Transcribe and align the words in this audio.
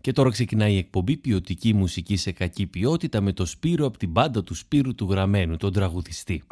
Και 0.00 0.12
τώρα 0.12 0.30
ξεκινάει 0.30 0.72
η 0.72 0.76
εκπομπή 0.76 1.16
ποιοτική 1.16 1.74
μουσική 1.74 2.16
σε 2.16 2.32
κακή 2.32 2.66
ποιότητα 2.66 3.20
με 3.20 3.32
το 3.32 3.46
Σπύρο 3.46 3.86
από 3.86 3.98
την 3.98 4.10
μπάντα 4.10 4.42
του 4.42 4.54
Σπύρου 4.54 4.94
του 4.94 5.06
Γραμμένου, 5.10 5.56
τον 5.56 5.72
τραγουδιστή. 5.72 6.42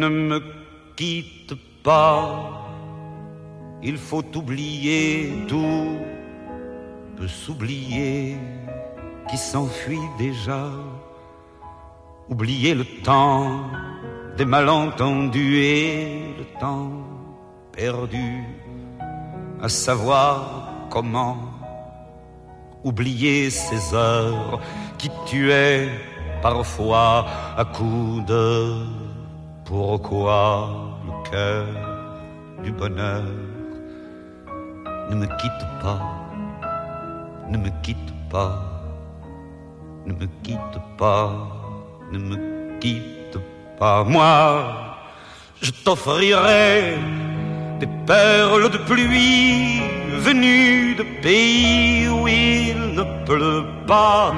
Ne 0.00 0.08
me 0.28 0.38
quitte 0.98 1.54
pas, 1.82 2.20
il 3.90 3.96
faut 3.96 4.28
oublier 4.40 5.02
tout, 5.50 5.88
peut 7.16 7.32
s'oublier 7.42 8.36
qui 9.28 9.38
s'enfuit 9.48 10.08
déjà, 10.24 10.62
oublier 12.32 12.74
le 12.74 12.86
temps 13.08 13.48
des 14.36 14.44
malentendus 14.44 15.56
et 15.56 16.34
le 16.38 16.46
temps 16.60 17.07
perdu 17.78 18.42
à 19.62 19.68
savoir 19.68 20.34
comment 20.90 21.36
oublier 22.82 23.50
ces 23.50 23.94
heures 23.94 24.58
qui 24.98 25.08
tuaient 25.26 25.88
parfois 26.42 27.24
à 27.56 27.64
coups 27.64 28.26
de 28.26 28.82
pourquoi 29.64 30.44
le 31.06 31.30
cœur 31.30 31.66
du 32.64 32.72
bonheur 32.72 33.22
ne 35.10 35.14
me 35.14 35.26
quitte 35.40 35.66
pas, 35.80 36.02
ne 37.48 37.58
me 37.58 37.70
quitte 37.84 38.12
pas, 38.28 38.54
ne 40.04 40.12
me 40.14 40.26
quitte 40.42 40.78
pas, 40.98 41.30
ne 42.10 42.18
me 42.18 42.36
quitte 42.80 43.38
pas. 43.78 44.02
Moi, 44.02 44.64
je 45.62 45.70
t'offrirai 45.70 46.96
des 47.80 47.88
perles 48.06 48.70
de 48.70 48.78
pluie 48.78 49.80
venues 50.26 50.94
de 50.96 51.04
pays 51.22 52.08
où 52.08 52.26
il 52.26 52.94
ne 52.94 53.04
pleut 53.24 53.66
pas. 53.86 54.34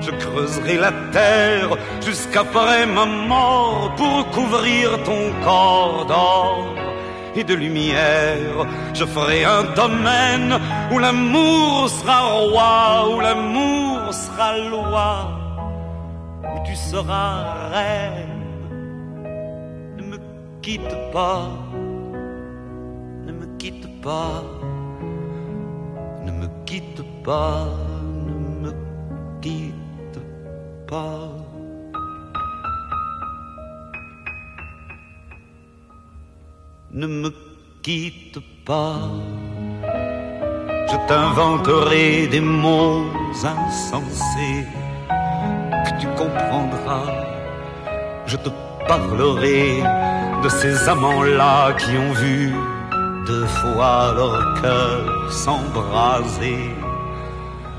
Je 0.00 0.10
creuserai 0.10 0.76
la 0.76 0.92
terre 1.12 1.70
jusqu'après 2.04 2.86
ma 2.86 3.06
mort 3.06 3.92
pour 3.96 4.28
couvrir 4.30 5.02
ton 5.04 5.22
corps 5.42 6.04
d'or 6.06 6.74
et 7.36 7.44
de 7.44 7.54
lumière. 7.54 8.56
Je 8.92 9.04
ferai 9.04 9.44
un 9.44 9.64
domaine 9.74 10.58
où 10.92 10.98
l'amour 10.98 11.88
sera 11.88 12.20
roi, 12.22 13.08
où 13.14 13.20
l'amour 13.20 14.12
sera 14.12 14.58
loi, 14.58 15.28
où 16.54 16.66
tu 16.66 16.76
seras 16.76 17.70
reine. 17.72 18.42
Ne 19.96 20.02
me 20.02 20.18
quitte 20.62 20.96
pas, 21.12 21.48
ne 26.24 26.30
me 26.30 26.48
quitte 26.66 27.02
pas, 27.24 27.66
ne 28.26 28.34
me 28.62 28.72
quitte 29.40 30.20
pas. 30.86 31.30
ne 36.92 37.08
me 37.08 37.30
quitte 37.82 38.38
pas. 38.64 39.00
Je 40.90 40.96
t'inventerai 41.08 42.28
des 42.28 42.40
mots 42.40 43.06
insensés 43.42 44.64
que 45.84 46.00
tu 46.00 46.06
comprendras. 46.06 47.10
Je 48.26 48.36
te 48.36 48.48
parlerai 48.86 49.82
de 50.44 50.48
ces 50.48 50.88
amants-là 50.88 51.72
qui 51.72 51.96
ont 51.96 52.12
vu 52.12 52.52
deux 53.26 53.46
fois 53.46 54.12
leur 54.14 54.60
cœur 54.60 55.32
s'embraser. 55.32 56.70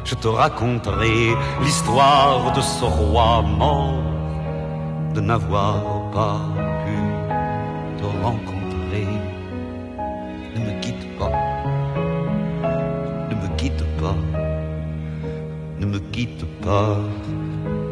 Je 0.04 0.16
te 0.16 0.28
raconterai 0.28 1.36
l'histoire 1.62 2.52
de 2.54 2.62
ce 2.62 2.86
roi 2.86 3.42
mort 3.42 4.04
de 5.14 5.22
n'avoir 5.22 6.12
pas 6.12 6.40
pu 6.84 6.98
te 8.00 8.06
rencontrer. 8.24 9.08
Ne 10.56 10.60
me 10.66 10.82
quitte 10.82 11.08
pas, 11.20 11.32
ne 13.30 13.36
me 13.36 13.48
quitte 13.58 13.84
pas, 14.00 14.18
ne 15.80 15.86
me 15.86 16.00
quitte 16.12 16.46
pas, 16.62 16.98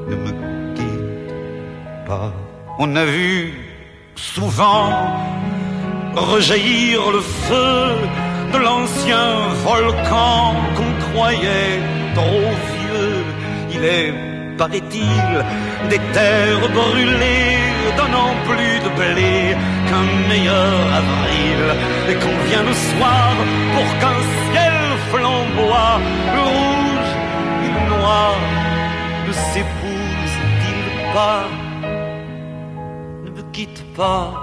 ne 0.10 0.16
me 0.16 0.32
quitte 0.76 2.08
pas. 2.08 2.32
On 2.80 2.96
a 2.96 3.06
vu 3.06 3.54
souvent 4.16 4.90
rejaillir 6.16 7.00
le 7.12 7.22
feu 7.22 7.96
de 8.54 8.58
l'ancien 8.58 9.28
volcan 9.66 10.56
qu'on 10.76 10.92
croyait 11.12 11.80
trop 12.14 12.50
vieux. 12.76 13.24
Il 13.76 13.84
est, 13.84 14.14
paraît-il, 14.58 15.30
des 15.90 16.00
terres 16.14 16.70
brûlées 16.70 17.58
donnant 17.98 18.34
plus 18.48 18.80
de 18.86 18.90
blé 18.96 19.56
qu'un 19.88 20.08
meilleur 20.30 20.80
avril. 21.02 21.62
Et 22.10 22.16
qu'on 22.16 22.38
vient 22.50 22.64
le 22.64 22.74
soir 22.74 23.34
pour 23.74 23.90
qu'un 24.00 24.20
ciel 24.52 24.74
flamboie, 25.12 26.00
le 26.36 26.42
rouge 26.42 27.14
et 27.66 27.70
le 27.76 27.84
noir 27.96 28.36
ne 29.28 29.34
s'épousent-ils 29.34 31.14
pas? 31.14 31.44
Ne 33.26 33.30
me 33.32 33.44
quitte 33.52 33.84
pas, 33.96 34.43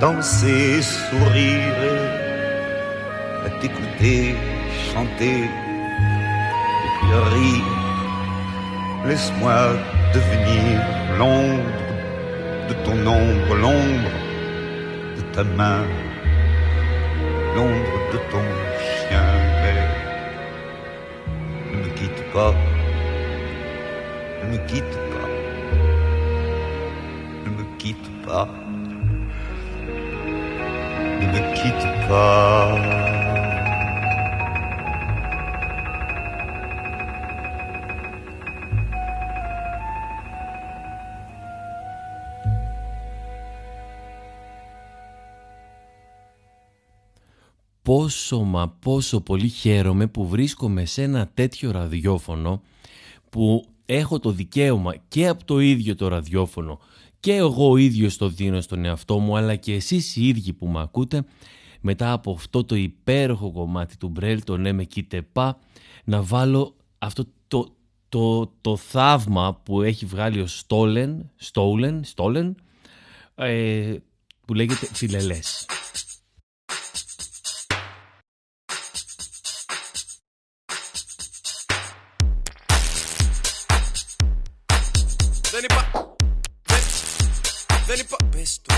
danser, 0.00 0.80
sourire, 0.82 1.74
à 3.44 3.50
t'écouter, 3.60 4.34
chanter 4.92 5.40
et 6.84 6.90
puis 6.98 7.12
rire. 7.34 7.64
Laisse-moi 9.06 9.58
devenir 10.14 10.80
l'ombre 11.18 11.62
de 12.68 12.74
ton 12.84 12.98
ombre, 13.06 13.54
l'ombre 13.56 14.16
de 15.16 15.22
ta 15.34 15.44
main, 15.44 15.84
l'ombre 17.56 17.98
de 18.12 18.18
ton 18.30 18.46
chien. 18.84 19.28
Mais 19.62 19.82
ne 21.72 21.76
me 21.82 21.88
quitte 21.94 22.22
pas, 22.32 22.54
ne 24.42 24.52
me 24.52 24.58
quitte 24.66 24.98
pas, 25.12 25.30
ne 27.46 27.50
me 27.56 27.64
quitte 27.78 28.10
pas, 28.26 28.48
me 31.32 31.40
quitte 31.54 31.90
pas. 32.08 33.08
πόσο 47.88 48.40
μα 48.40 48.68
πόσο 48.68 49.20
πολύ 49.20 49.48
χαίρομαι 49.48 50.06
που 50.06 50.26
βρίσκομαι 50.26 50.84
σε 50.84 51.02
ένα 51.02 51.30
τέτοιο 51.34 51.70
ραδιόφωνο 51.70 52.62
που 53.30 53.64
έχω 53.86 54.18
το 54.18 54.30
δικαίωμα 54.30 54.94
και 55.08 55.28
από 55.28 55.44
το 55.44 55.60
ίδιο 55.60 55.94
το 55.94 56.08
ραδιόφωνο 56.08 56.78
και 57.20 57.34
εγώ 57.34 57.70
ο 57.70 57.76
ίδιος 57.76 58.16
το 58.16 58.28
δίνω 58.28 58.60
στον 58.60 58.84
εαυτό 58.84 59.18
μου 59.18 59.36
αλλά 59.36 59.56
και 59.56 59.74
εσείς 59.74 60.16
οι 60.16 60.28
ίδιοι 60.28 60.52
που 60.52 60.66
με 60.66 60.80
ακούτε 60.80 61.24
μετά 61.80 62.12
από 62.12 62.32
αυτό 62.32 62.64
το 62.64 62.74
υπέροχο 62.74 63.52
κομμάτι 63.52 63.96
του 63.96 64.08
Μπρέλ 64.08 64.44
το 64.44 64.56
«Ναι 64.56 64.72
με 64.72 64.86
πά» 65.32 65.58
να 66.04 66.22
βάλω 66.22 66.76
αυτό 66.98 67.24
το, 67.48 67.76
το, 68.08 68.52
το 68.60 68.76
θαύμα 68.76 69.60
που 69.62 69.82
έχει 69.82 70.06
βγάλει 70.06 70.40
ο 70.40 70.46
Στόλεν, 70.46 71.30
Στόλεν, 71.36 72.04
Στόλεν 72.04 72.56
ε, 73.34 73.96
που 74.46 74.54
λέγεται 74.54 74.88
«Φιλελές». 74.92 75.66
Δεν 87.98 88.06
είπα. 88.06 88.16
Δεν, 88.20 88.30
δεν 88.30 88.36
είπα. 88.36 88.36
Πες 88.36 88.60
το. 88.62 88.74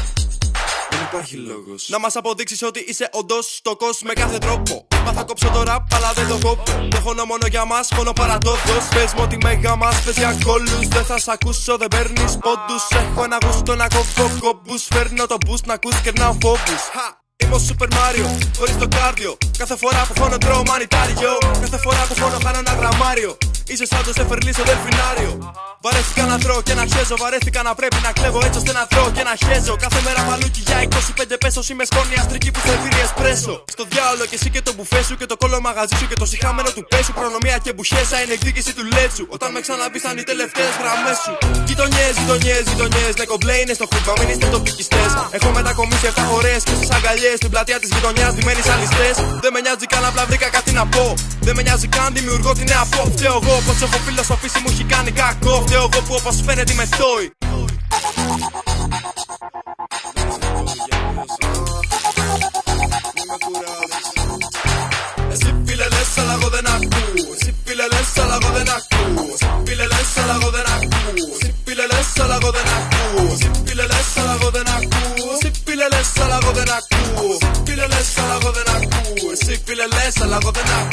Δεν 0.91 1.01
υπάρχει 1.09 1.37
λόγος. 1.37 1.89
Να 1.89 1.99
μας 1.99 2.17
αποδείξεις 2.17 2.63
ότι 2.63 2.81
είσαι 2.89 3.09
όντως 3.13 3.57
στοκό 3.57 3.89
με 4.03 4.13
κάθε 4.13 4.39
τρόπο. 4.39 4.87
Μα 5.05 5.13
θα 5.13 5.23
κόψω 5.23 5.49
το 5.49 5.63
ραπ, 5.63 5.95
αλλά 5.95 6.13
δεν 6.13 6.29
το 6.29 6.39
κόβω. 6.43 6.63
Το 6.91 7.01
χώνω 7.05 7.25
μόνο 7.25 7.47
για 7.51 7.65
μας, 7.65 7.89
μόνο 7.97 8.13
παραδόδο. 8.13 8.77
Πες 8.95 9.13
μου 9.15 9.23
ότι 9.23 9.37
μέγα 9.43 9.77
μας 9.77 10.03
πες 10.05 10.17
για 10.17 10.37
κόλου. 10.45 10.89
Δεν 10.89 11.05
θα 11.05 11.19
σ' 11.19 11.29
ακούσω, 11.29 11.77
δεν 11.77 11.89
παίρνεις 11.89 12.39
πόντους. 12.45 12.83
Έχω 12.91 13.25
ένα 13.25 13.39
γούστο 13.45 13.75
να 13.75 13.87
κόβω 13.89 14.31
κόμπους. 14.41 14.83
Φέρνω 14.85 15.27
το 15.27 15.37
boost 15.47 15.65
να 15.65 15.75
ακούς 15.75 16.01
και 16.01 16.13
να 16.19 16.37
φόβου. 16.43 16.77
Είμαι 17.37 17.55
ο 17.55 17.61
Super 17.69 17.89
Mario, 17.99 18.27
χωρίς 18.59 18.77
το 18.79 18.89
κάρδιο. 18.89 19.37
Κάθε 19.59 19.77
φορά 19.77 20.07
που 20.07 20.15
φώνω 20.21 20.39
τρώω 20.39 20.63
μανιτάριο. 20.63 21.39
Κάθε 21.61 21.79
φορά 21.79 22.07
που 22.09 22.15
φώνω 22.15 22.39
χάνω 22.45 22.59
ένα 22.59 22.75
γραμμάριο. 22.75 23.37
Είσαι 23.73 23.87
σαν 23.93 24.03
το 24.07 24.13
σεφερλί 24.19 24.53
στο 24.57 24.65
δελφινάριο. 24.71 25.33
Βαρέθηκα 25.85 26.25
να 26.33 26.37
τρώω 26.45 26.61
και 26.67 26.75
να 26.81 26.85
χέζω. 26.93 27.17
Βαρέθηκα 27.23 27.61
να 27.69 27.73
πρέπει 27.79 27.99
να 28.07 28.11
κλέβω 28.17 28.41
έτσι 28.47 28.59
ώστε 28.63 28.73
να 28.79 28.85
τρώω 28.91 29.09
και 29.17 29.25
να 29.29 29.35
χέζω. 29.45 29.75
Κάθε 29.85 30.01
μέρα 30.07 30.21
μαλούκι 30.29 30.63
για 30.69 30.79
25 30.83 31.37
πέσο. 31.43 31.61
Είμαι 31.71 31.85
σκόνη 31.91 32.15
αστρική 32.23 32.51
που 32.55 32.61
σερβίρει 32.67 33.01
εσπρέσο. 33.07 33.55
Στο 33.75 33.85
διάολο 33.93 34.25
και 34.31 34.37
εσύ 34.39 34.49
και 34.55 34.63
το 34.67 34.73
μπουφέ 34.75 35.01
σου 35.09 35.15
και 35.21 35.27
το 35.33 35.37
κόλλο 35.43 35.59
μαγαζί 35.67 35.95
σου 36.01 36.07
και 36.11 36.19
το 36.23 36.27
συχάμενο 36.33 36.71
του 36.77 36.83
πέσου. 36.91 37.13
Προνομία 37.19 37.57
και 37.65 37.73
μπουχέσα 37.77 38.17
είναι 38.23 38.35
εκδίκηση 38.39 38.73
του 38.77 38.85
λέτσου. 38.97 39.25
Όταν 39.35 39.49
με 39.55 39.61
ξαναπεί 39.65 39.99
θα 40.05 40.11
είναι 40.13 40.23
οι 40.25 40.29
τελευταίες 40.33 40.73
γραμμές 40.81 41.17
σου. 41.25 41.33
Γειτονιές, 41.69 42.13
γειτονιές, 42.21 42.63
γειτονιές. 42.71 43.13
Ναι, 43.19 43.25
κομπλέ 43.33 43.57
είναι 43.63 43.75
στο 43.79 43.87
χούπα, 43.91 44.13
μην 44.19 44.29
είστε 44.33 44.47
τοπικιστές. 44.57 45.11
Έχω 45.37 45.49
μετακομίσει 45.59 46.07
7 46.13 46.23
φορέ 46.33 46.55
και 46.67 46.75
στι 46.79 46.87
αγκαλιές 46.97 47.37
στην 47.41 47.51
πλατεία 47.53 47.79
της 47.83 47.91
γειτονιάς 47.95 48.33
δημένοι 48.39 48.63
αλιστέ. 48.75 49.09
Δεν 49.45 49.51
με 49.55 49.61
νοιάζει 49.65 49.87
καν 49.93 50.05
απλά 50.11 50.23
βρήκα 50.29 50.49
κάτι 50.57 50.71
να 50.79 50.85
πω. 50.95 51.05
Δεν 51.41 51.55
με 51.57 51.63
νοιάζει 51.63 51.87
καν 51.87 52.15
δημιουργώ 52.15 52.53
τη 52.53 52.65
νέα 52.65 52.85
pop. 52.91 53.11
Φταίω 53.17 53.41
εγώ 53.43 53.63
πω 53.67 53.73
έχω 53.85 53.99
φιλοσοφήσει 54.05 54.59
μου 54.61 54.71
έχει 54.71 54.85
κάνει 54.85 55.11
κακό. 55.11 55.65
Φταίω 55.67 55.89
εγώ 55.93 56.03
που 56.07 56.15
όπως 56.19 56.37
φαίνεται 56.47 56.75
με 56.75 56.89
τόι. 56.99 57.27
Εσύ 65.33 65.55
φίλε 65.67 65.87
λες 65.95 66.19
αλλά 66.19 66.33
εγώ 66.33 66.49
δεν 66.49 66.67
ακούω. 66.67 67.35
Εσύ 67.35 67.55
φίλε 67.65 67.87
λες 67.93 68.23
αλλά 68.23 68.39
εγώ 68.43 68.51
δεν 68.57 68.69
ακούω. 68.77 69.25
Εσύ 69.35 69.49
φίλε 69.65 69.87
λες 69.93 70.17
αλλά 70.23 70.35
εγώ 70.41 70.51
δεν 70.57 70.67
ακούω. 70.75 71.25
Εσύ 71.35 71.55
φίλε 71.65 71.87
λες 71.93 72.19
αλλά 72.23 72.35
εγώ 72.41 72.51
δεν 72.57 72.67
ακούω. 72.77 73.33
Εσύ 73.35 73.51
φίλε 73.65 73.87
λες 73.91 74.17
αλλά 74.21 74.35
εγώ 74.39 74.51
δεν 74.57 74.69
ακούω. 74.77 75.33
Εσύ 75.35 75.51
φίλε 75.65 75.87
λες 75.93 76.11
αλλά 76.21 76.37
εγώ 76.41 76.51
δεν 76.57 76.69
ακούω. 76.77 77.35
Εσύ 77.35 77.51
φίλε 77.65 77.87
λες 77.93 78.19
αλλά 78.21 78.35
εγώ 78.41 78.51
δεν 78.57 78.69
ακούω. 78.77 79.29
Εσύ 79.35 79.55
φίλε 79.67 79.87
λες 79.95 80.17
αλλά 80.23 80.37
εγώ 80.41 80.51
δεν 80.57 80.69
ακούω 80.79 80.90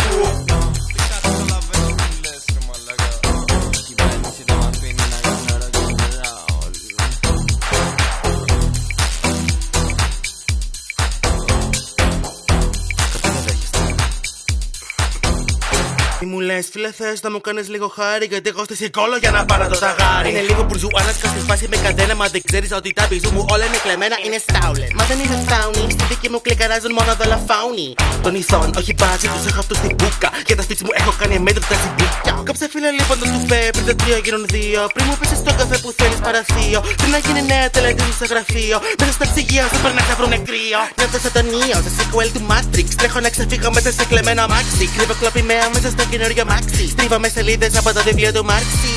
θες 17.00 17.22
να 17.26 17.30
μου 17.34 17.42
κάνεις 17.48 17.68
λίγο 17.74 17.88
χάρη. 17.98 18.26
Γιατί 18.34 18.48
εγώ 18.54 18.64
στη 18.68 18.76
σηκόλο 18.82 19.16
για 19.24 19.32
να 19.32 19.42
πάρω 19.50 19.66
το 19.72 19.78
ταγάρι. 19.86 20.30
Είναι 20.30 20.44
λίγο 20.50 20.62
μπουρζουάνα 20.68 21.12
στη 21.12 21.42
φάση 21.50 21.66
με 21.72 21.78
καντένα. 21.86 22.14
Μα 22.22 22.28
δεν 22.34 22.42
ξέρεις 22.48 22.72
ότι 22.80 22.90
τα 22.98 23.04
μπιζού 23.10 23.32
μου 23.36 23.44
όλα 23.54 23.66
είναι 23.68 23.80
κλεμμένα. 23.86 24.16
Είναι 24.26 24.40
στάουλες. 24.48 24.90
Μα 24.98 25.04
δεν 25.10 25.18
είναι 25.24 25.38
φάουνι. 25.50 25.92
Στη 25.96 26.04
δική 26.12 26.28
μου 26.32 26.40
κλικαράζουν 26.46 26.92
μόνο 27.00 27.12
δολοφάουνι. 27.20 27.90
Των 28.26 28.34
ηθών, 28.42 28.68
όχι 28.80 28.94
μπάτσι, 28.98 29.28
τους 29.34 29.46
έχω 29.52 29.60
αυτούς 29.64 29.78
στην 29.82 29.94
μπουκα. 29.98 30.30
Για 30.48 30.56
τα 30.60 30.64
σπίτι 30.68 30.82
μου 30.88 30.94
έχω 31.02 31.12
κάνει 31.22 31.36
μέτρητα 31.46 31.76
τσιμπούκια. 31.82 32.34
Κάψε 32.48 32.66
φίλε 32.74 32.90
λοιπόν 33.00 33.16
το 33.22 33.26
στουφέ 33.32 33.62
πριν 33.76 33.86
τα 33.90 33.96
τρία 34.02 34.18
γίνουν 34.26 34.44
δύο. 34.56 34.82
Πριν 34.96 35.06
μου 35.10 35.16
πέσει 35.20 35.36
στο 35.44 35.52
καφέ 35.60 35.78
που 35.84 35.90
θέλεις 36.00 36.20
παραθείο. 36.28 36.80
Πριν 37.00 37.12
να 37.16 37.20
γίνει 37.26 37.42
νέα 37.52 37.68
τελετή 37.76 38.08
στο 38.18 38.26
γραφείο. 38.32 38.78
Μέσα 39.00 39.14
στα 39.18 39.26
ψυγεία 39.32 39.64
σου 39.72 39.80
περνά 39.84 40.02
να 40.10 40.16
βρουνε 40.20 40.38
κρύο. 40.48 40.82
Νιώθω 40.98 41.18
σαν 41.24 41.32
τον 41.38 41.46
Νίο, 41.54 41.78
σε 41.86 41.92
sequel 41.98 42.30
του 42.36 42.42
Matrix. 42.52 42.88
Τρέχω 43.00 43.20
να 43.26 43.30
ξεφύγω 43.36 43.70
μέσα 43.78 43.90
σε 43.98 44.04
κλεμμένα 44.10 44.44
μάξι. 44.54 44.86
Κρύβω 44.96 45.14
κλοπημαία 45.22 45.66
μέσα 45.76 45.90
στο 45.96 46.04
καινούριο 46.12 46.46
μάξι. 46.52 46.87
Στρίβαμε 46.90 47.28
σελίδες 47.28 47.78
από 47.78 47.94
το 47.94 48.02
βιβλίο 48.04 48.32
του 48.34 48.46
Μάρξι. 48.46 48.92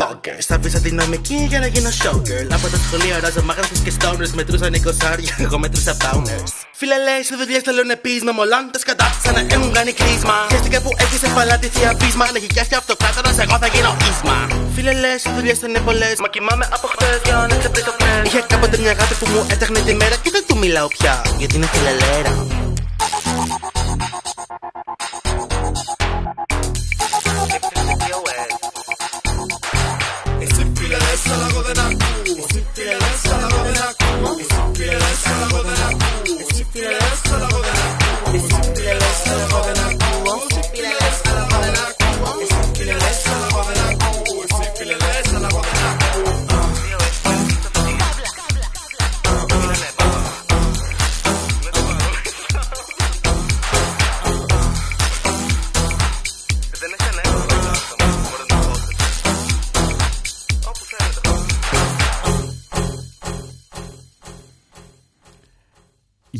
Bonkers, 0.00 0.44
θα 0.46 0.58
βρει 0.58 0.72
αδυναμική 0.76 1.46
για 1.48 1.58
να 1.58 1.66
γίνω 1.66 1.90
showgirl. 2.02 2.48
Από 2.52 2.66
το 2.68 2.78
σχολείο 2.86 3.18
ράζω 3.20 3.42
μάγραφου 3.42 3.82
και 3.84 3.92
stoners 3.98 4.30
μετρούσαν 4.34 4.74
20 4.74 5.44
εγώ 5.44 5.58
μετρούσα 5.58 5.96
pounders. 6.02 6.52
Φίλε 6.72 6.98
λέει 7.06 7.22
σε 7.28 7.34
δουλειέ 7.36 7.60
θέλω 7.64 7.82
να 7.82 7.96
πει 7.96 8.12
με 8.24 8.32
μολάν 8.38 8.70
τα 8.72 8.78
σκατά 8.78 9.08
σαν 9.22 9.34
να 9.34 9.40
έχουν 9.54 9.72
κάνει 9.72 9.92
κλείσμα. 9.92 10.36
Χαίστηκα 10.50 10.80
που 10.80 10.90
έχεις 10.98 11.18
σε 11.18 11.28
παλάτι 11.36 11.66
θεία 11.74 11.94
πείσμα. 12.00 12.24
Να 12.32 12.38
γυκιάσει 12.38 12.74
αυτοκράτορας, 12.74 13.38
εγώ 13.38 13.56
θα 13.62 13.66
γίνω 13.66 13.96
ίσμα. 14.10 14.36
Φίλε 14.74 14.92
λέει 14.92 15.18
σε 15.22 15.30
δουλειέ 15.36 15.54
είναι 15.68 15.80
πολλές. 15.88 16.14
Μα 16.24 16.28
κοιμάμαι 16.28 16.68
από 16.76 16.86
χτες 16.92 17.20
για 17.24 17.46
να 17.50 17.56
ξεπρίσω 17.56 17.92
πέρα. 17.98 18.22
Είχε 18.26 18.40
κάποτε 18.52 18.78
μια 18.78 18.92
γάτη 18.92 19.14
που 19.20 19.26
μου 19.32 19.46
έταχνε 19.50 19.80
τη 19.80 19.94
μέρα 19.94 20.16
και 20.22 20.30
δεν 20.34 20.44
του 20.46 20.56
μιλάω 20.58 20.88
πια. 20.88 21.14
Γιατί 21.38 21.56
είναι 21.56 21.68
φιλελέρα. 21.72 22.32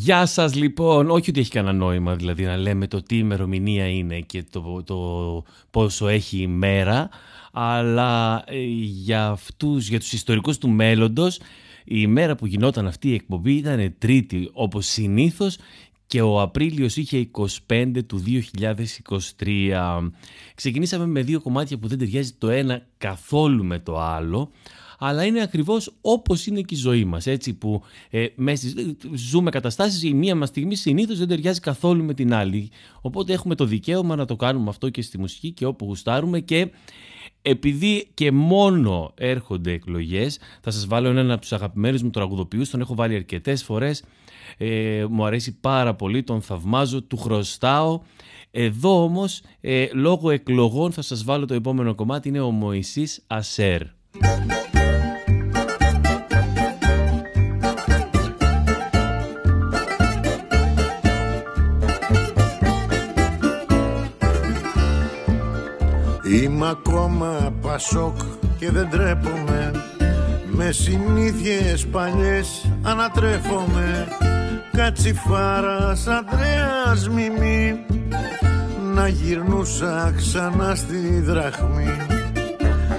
Γεια 0.09 0.27
σας 0.27 0.55
λοιπόν, 0.55 1.11
όχι 1.11 1.31
ότι 1.31 1.41
έχει 1.41 1.51
κανένα 1.51 1.77
νόημα 1.77 2.15
δηλαδή 2.15 2.45
να 2.45 2.57
λέμε 2.57 2.87
το 2.87 3.03
τι 3.03 3.17
ημερομηνία 3.17 3.89
είναι 3.89 4.21
και 4.21 4.45
το, 4.51 4.83
το 4.83 4.97
πόσο 5.71 6.09
έχει 6.09 6.39
η 6.39 6.47
μέρα, 6.47 7.09
αλλά 7.53 8.43
ε, 8.47 8.61
για 8.81 9.27
αυτούς, 9.27 9.89
για 9.89 9.99
τους 9.99 10.13
ιστορικούς 10.13 10.59
του 10.59 10.69
μέλλοντος, 10.69 11.41
η 11.85 12.07
μέρα 12.07 12.35
που 12.35 12.47
γινόταν 12.47 12.87
αυτή 12.87 13.09
η 13.09 13.15
εκπομπή 13.15 13.53
ήταν 13.53 13.95
τρίτη 13.99 14.51
όπως 14.53 14.87
συνήθως 14.87 15.57
και 16.07 16.21
ο 16.21 16.41
Απρίλιος 16.41 16.97
είχε 16.97 17.29
25 17.69 17.93
του 18.07 18.23
2023. 19.39 20.09
Ξεκινήσαμε 20.55 21.07
με 21.07 21.23
δύο 21.23 21.41
κομμάτια 21.41 21.79
που 21.79 21.89
δεν 21.89 21.99
ταιριάζει 21.99 22.33
το 22.33 22.49
ένα 22.49 22.83
καθόλου 22.99 23.65
με 23.65 23.79
το 23.79 24.01
άλλο, 24.01 24.51
αλλά 24.99 25.25
είναι 25.25 25.43
ακριβώς 25.43 25.93
όπως 26.01 26.47
είναι 26.47 26.61
και 26.61 26.75
η 26.75 26.79
ζωή 26.79 27.05
μας, 27.05 27.27
έτσι 27.27 27.55
που 27.55 27.83
ε, 28.11 28.27
μέσα, 28.35 28.69
στις- 28.69 28.97
ζούμε 29.15 29.51
καταστάσεις, 29.51 30.03
η 30.03 30.15
μία 30.15 30.35
μας 30.35 30.49
στιγμή 30.49 30.75
συνήθως 30.75 31.19
δεν 31.19 31.29
ταιριάζει 31.29 31.61
καθόλου 31.61 32.05
με 32.05 32.15
την 32.15 32.35
άλλη. 32.35 32.71
Οπότε 33.01 33.33
έχουμε 33.33 33.55
το 33.55 33.65
δικαίωμα 33.65 34.17
να 34.17 34.25
το 34.25 34.37
κάνουμε 34.37 34.69
αυτό 34.69 34.89
και 34.89 35.03
στη 35.03 35.19
μουσική 35.19 35.53
και 35.53 35.67
όπου 35.67 35.85
γουστάρουμε 35.85 36.41
και 36.41 36.71
επειδή 37.43 38.09
και 38.15 38.33
μόνο 38.33 39.13
έρχονται 39.15 39.73
εκλογές, 39.73 40.39
θα 40.61 40.71
σας 40.71 40.87
βάλω 40.87 41.09
έναν 41.09 41.31
από 41.31 41.41
τους 41.41 41.53
αγαπημένους 41.53 42.03
μου 42.03 42.11
τραγουδοποιούς, 42.11 42.71
τον 42.71 42.81
έχω 42.81 42.95
βάλει 42.95 43.15
αρκετές 43.15 43.63
φορές, 43.65 44.03
ε, 44.57 45.05
μου 45.11 45.25
αρέσει 45.25 45.59
πάρα 45.61 45.95
πολύ, 45.95 46.23
τον 46.23 46.41
θαυμάζω, 46.43 47.03
του 47.03 47.17
χρωστάω. 47.17 48.01
Εδώ 48.51 49.03
όμως, 49.03 49.41
ε, 49.61 49.87
λόγω 49.93 50.31
εκλογών 50.31 50.93
θα 50.93 51.03
σας 51.03 51.25
βάλω 51.25 51.45
το 51.47 51.55
επόμενο 51.55 51.95
κομμάτι, 51.95 52.29
είναι 52.29 52.41
ο 52.41 52.51
Μωυσής 52.51 53.25
Ασέρ. 53.27 53.83
Είμαι 66.69 66.77
ακόμα 66.81 67.53
Πασόκ 67.61 68.17
και 68.59 68.71
δεν 68.71 68.89
τρέπομαι. 68.91 69.73
Με 70.47 70.73
συνήθειες 70.73 71.87
παλιές 71.87 72.71
ανατρέφομαι. 72.83 74.09
Κατσιφάρας 74.73 76.07
Ανδρέας 76.07 77.09
Μιμή. 77.09 77.85
Να 78.95 79.09
γυρνούσα 79.09 80.13
ξανά 80.17 80.75
στη 80.75 81.21
δραχμή. 81.21 81.97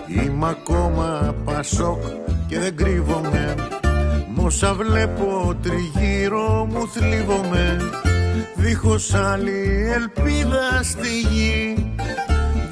Είμαι 0.07 0.47
ακόμα 0.49 1.35
Πασόκ 1.45 2.01
και 2.47 2.59
δεν 2.59 2.75
κρύβομαι. 2.75 3.55
Μ' 4.35 4.43
όσα 4.43 4.73
βλέπω 4.73 5.55
τριγύρω 5.61 6.67
μου 6.71 6.87
θλίβομαι. 6.87 7.77
Δίχως 8.55 9.13
άλλη 9.13 9.91
ελπίδα 9.93 10.83
στη 10.83 11.19
γη 11.19 11.79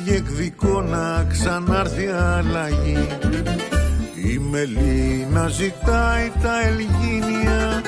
διεκδικώ 0.08 0.82
να 0.82 1.24
ξανάρθει 1.30 2.08
αλλαγή. 2.08 3.08
Η 4.32 4.38
Μελίνα 4.38 5.48
ζητάει 5.48 6.32
τα 6.42 6.62
Ελγίνια 6.62 7.82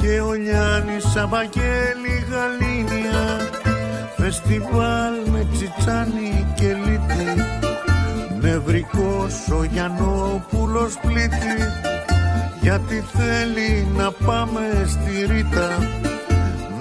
και 0.00 0.20
ο 0.20 0.32
Λιάννης 0.32 1.04
Σαβαγγέλη 1.12 2.16
Γαλήνια. 2.30 3.40
Φεστιβάλ 4.16 5.14
με 5.32 5.46
τσιτσάνι 5.52 6.46
και 6.54 6.66
λίτη 6.66 7.42
Νευρικός 8.40 9.48
ο 9.50 9.64
Γιαννόπουλος 9.64 10.98
πλήτη. 11.02 11.56
Γιατί 12.60 13.04
θέλει 13.12 13.86
να 13.96 14.10
πάμε 14.10 14.60
στη 14.86 15.26
Ρίτα 15.32 15.78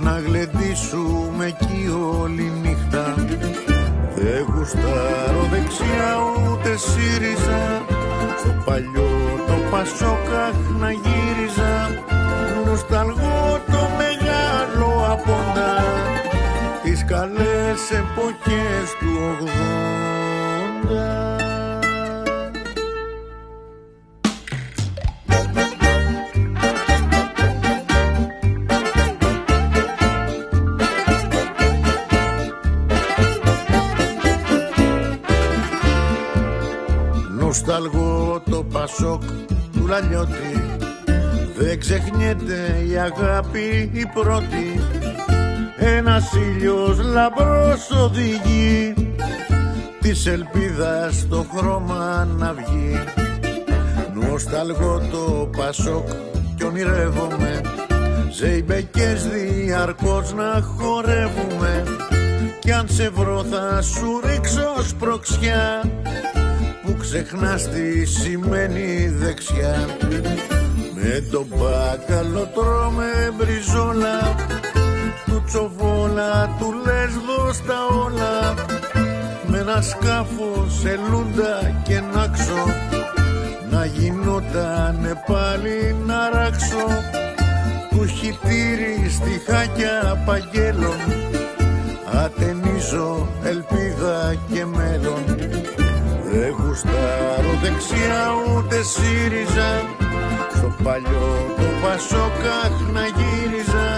να 0.02 0.20
γλεντήσουμε 0.20 1.46
εκεί 1.46 1.90
όλη 2.20 2.52
νύχτα 2.62 3.14
δεν 4.26 4.46
γουστάρω 4.56 5.44
δεξιά 5.52 6.12
ούτε 6.52 6.78
ΣΥΡΙΖΑ 6.78 7.86
στο 8.40 8.56
παλιό 8.66 9.10
το 9.48 9.54
Πασόκαχ 9.72 10.56
να 10.80 10.92
γύριζα. 10.92 12.04
Νοσταλγώ 12.66 13.62
το 13.66 13.82
μεγάλο 13.98 15.06
απόντα. 15.12 15.84
Τις 16.84 17.06
καλές 17.06 17.92
εποχές 17.92 18.86
του 19.00 19.38
80 21.42 21.45
νοσταλγώ 37.68 38.42
το 38.50 38.64
Πασόκ 38.64 39.22
του 39.74 39.88
Λαλιώτη 39.88 40.78
Δεν 41.56 41.80
ξεχνιέται 41.80 42.84
η 42.90 42.98
αγάπη 42.98 43.90
η 43.94 44.06
πρώτη. 44.14 44.82
Ένας 45.78 46.32
ήλιος 46.34 47.00
λαμπρός 47.04 47.92
οδηγεί 48.04 48.94
Της 50.02 50.26
ελπίδας 50.26 51.16
στο 51.16 51.46
χρώμα 51.56 52.28
να 52.38 52.54
βγει. 52.54 53.00
Νοσταλγώ 54.14 55.02
το 55.12 55.50
Πασόκ 55.58 56.08
κι 56.56 56.64
ονειρεύομαι. 56.64 57.62
Ζεϊμπεκές 58.32 59.28
διαρκώς 59.28 60.34
να 60.34 60.62
χορεύουμε. 60.62 61.84
Κι 62.60 62.72
αν 62.72 62.88
σε 62.90 63.10
βρω 63.10 63.44
θα 63.44 63.82
σου 63.82 64.22
ρίξω 64.24 64.84
σπροξιά 64.88 65.82
που 66.86 66.96
ξεχνάς 67.00 67.70
τι 67.70 68.06
σημαίνει 68.06 69.08
δεξιά. 69.08 69.86
Με 70.96 71.24
τον 71.32 71.46
μπάκαλο 71.50 72.50
τρώμε 72.54 73.34
μπριζόλα 73.38 74.36
του 75.26 75.44
τσοβόλα 75.46 76.56
του 76.60 76.74
λες 76.86 77.14
δώσ' 77.28 77.62
όλα. 78.06 78.54
Με 79.48 79.58
ένα 79.58 79.82
σκάφο 79.82 80.66
σε 80.82 81.00
λούντα 81.10 81.82
και 81.84 82.02
νάξω 82.14 82.64
να 83.70 83.86
γινότανε 83.86 85.24
πάλι 85.28 85.96
να 86.06 86.30
ράξω. 86.30 86.86
Του 87.90 88.06
χιτήρι 88.06 89.10
στη 89.10 89.52
χάκια 89.52 90.24
παγγέλων 90.26 91.00
ατενίζω 92.24 93.28
ελπίδα 93.44 94.36
και 94.54 94.66
μέλλον. 94.66 95.25
δεν 95.25 95.25
γουστάρω 96.76 97.54
δεξιά 97.62 98.24
ούτε 98.48 98.84
ΣΥΡΙΖΑ 98.84 99.72
Στο 100.56 100.76
παλιό 100.84 101.54
το 101.58 101.68
Πασόκαχ 101.82 102.74
να 102.94 103.02
γύριζα 103.18 103.90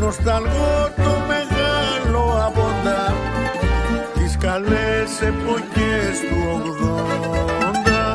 Νοσταλγώ 0.00 0.90
το 0.96 1.12
μεγάλο 1.28 2.42
απόντα 2.46 3.14
Τις 4.14 4.36
καλές 4.36 5.10
εποχές 5.20 6.14
του 6.28 6.74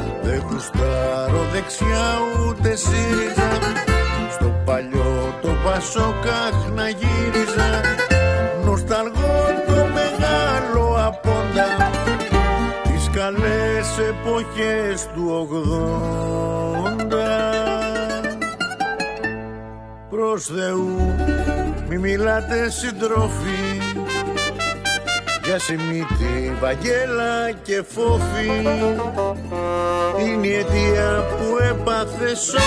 80 0.01 0.03
Δεν 0.21 0.43
γουστάρω 0.49 1.45
δεξιά 1.53 2.09
ούτε 2.39 2.75
ΣΥΡΙΖΑ 2.75 3.49
Στο 4.31 4.61
παλιό 4.65 5.33
το 5.41 5.49
Πασόκαχ 5.63 6.55
να 6.75 6.89
γύριζα 6.89 7.98
καλές 13.31 13.97
εποχές 13.97 15.07
του 15.13 15.49
80 17.01 17.13
Προς 20.09 20.45
Θεού 20.45 21.15
μη 21.89 21.97
μιλάτε 21.97 22.69
συντρόφοι 22.69 23.81
για 25.43 25.59
Σιμίτη, 25.59 26.57
Βαγγέλα 26.59 27.51
και 27.63 27.83
Φόφη. 27.87 28.49
Είναι 30.25 30.47
η 30.47 30.53
αιτία 30.53 31.25
που 31.29 31.57
έπαθε 31.69 32.35
σοκ 32.35 32.61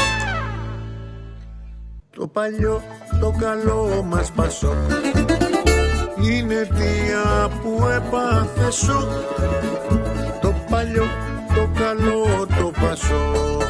το 2.16 2.26
παλιό 2.26 2.82
το 3.20 3.34
καλό 3.40 4.04
μας 4.08 4.30
πασό. 4.30 4.76
Είναι 6.30 6.54
αιτία 6.54 7.50
που 7.62 7.86
έπαθε 7.86 8.70
σοκ 8.70 9.10
παλιό 10.82 11.04
το 11.54 11.70
καλό 11.74 12.46
το 12.46 12.70
Πασόκ 12.80 13.60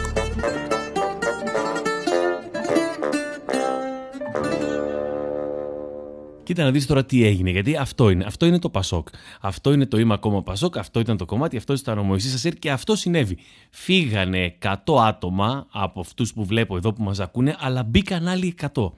Κοίτα 6.43 6.65
να 6.65 6.71
δεις 6.71 6.87
τώρα 6.87 7.05
τι 7.05 7.25
έγινε, 7.25 7.51
γιατί 7.51 7.77
αυτό 7.77 8.11
είναι, 8.11 8.25
αυτό 8.25 8.47
είναι 8.47 8.59
το 8.59 8.69
Πασόκ. 8.69 9.09
Αυτό 9.41 9.73
είναι 9.73 9.87
το 9.87 9.99
είμαι 9.99 10.15
ακόμα 10.15 10.43
Πασόκ, 10.43 10.79
αυτό 10.79 11.01
ήταν 11.01 11.17
το 11.17 11.25
κομμάτι, 11.25 11.57
αυτό 11.57 11.73
ήταν 11.73 11.99
ο 11.99 12.03
Μωυσής 12.03 12.35
Ασέρ 12.35 12.53
και 12.53 12.71
αυτό 12.71 12.97
συνέβη. 12.97 13.39
Φύγανε 13.71 14.57
100 14.63 14.75
άτομα 15.07 15.67
από 15.71 16.01
αυτούς 16.01 16.33
που 16.33 16.45
βλέπω 16.45 16.77
εδώ 16.77 16.93
που 16.93 17.03
μας 17.03 17.21
ακούνε, 17.21 17.57
αλλά 17.59 17.83
μπήκαν 17.83 18.29
άλλοι 18.29 18.55
100. 18.75 18.93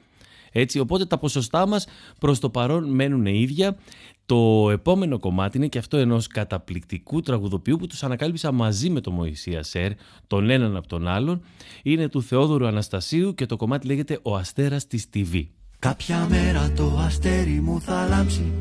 Έτσι, 0.56 0.78
οπότε 0.78 1.06
τα 1.06 1.18
ποσοστά 1.18 1.66
μας 1.66 1.86
προς 2.20 2.38
το 2.38 2.50
παρόν 2.50 2.90
μένουν 2.90 3.26
ίδια. 3.26 3.76
Το 4.26 4.70
επόμενο 4.70 5.18
κομμάτι 5.18 5.56
είναι 5.56 5.66
και 5.66 5.78
αυτό 5.78 5.96
ενός 5.96 6.26
καταπληκτικού 6.26 7.20
τραγουδοποιού 7.20 7.76
που 7.76 7.86
τους 7.86 8.02
ανακάλυψα 8.02 8.52
μαζί 8.52 8.90
με 8.90 9.00
τον 9.00 9.12
Μωυσία 9.12 9.62
Σέρ, 9.62 9.92
τον 10.26 10.50
έναν 10.50 10.76
από 10.76 10.86
τον 10.86 11.08
άλλον. 11.08 11.42
Είναι 11.82 12.08
του 12.08 12.22
Θεόδωρου 12.22 12.66
Αναστασίου 12.66 13.34
και 13.34 13.46
το 13.46 13.56
κομμάτι 13.56 13.86
λέγεται 13.86 14.18
«Ο 14.22 14.36
Αστέρας 14.36 14.86
της 14.86 15.06
TV». 15.14 15.46
Κάποια 15.78 16.26
μέρα 16.28 16.72
το 16.76 16.98
αστέρι 17.06 17.60
μου 17.60 17.80
θα 17.80 18.06
λάμψει 18.08 18.52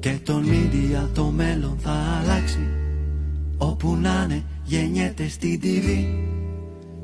και 0.00 0.18
τον 0.24 0.42
μύδια 0.42 1.10
το 1.14 1.24
μέλλον 1.24 1.78
θα 1.78 1.92
αλλάξει 1.92 2.68
όπου 3.58 3.94
να 3.94 4.22
είναι 4.24 4.44
γεννιέται 4.64 5.28
στην 5.28 5.60
TV 5.62 6.04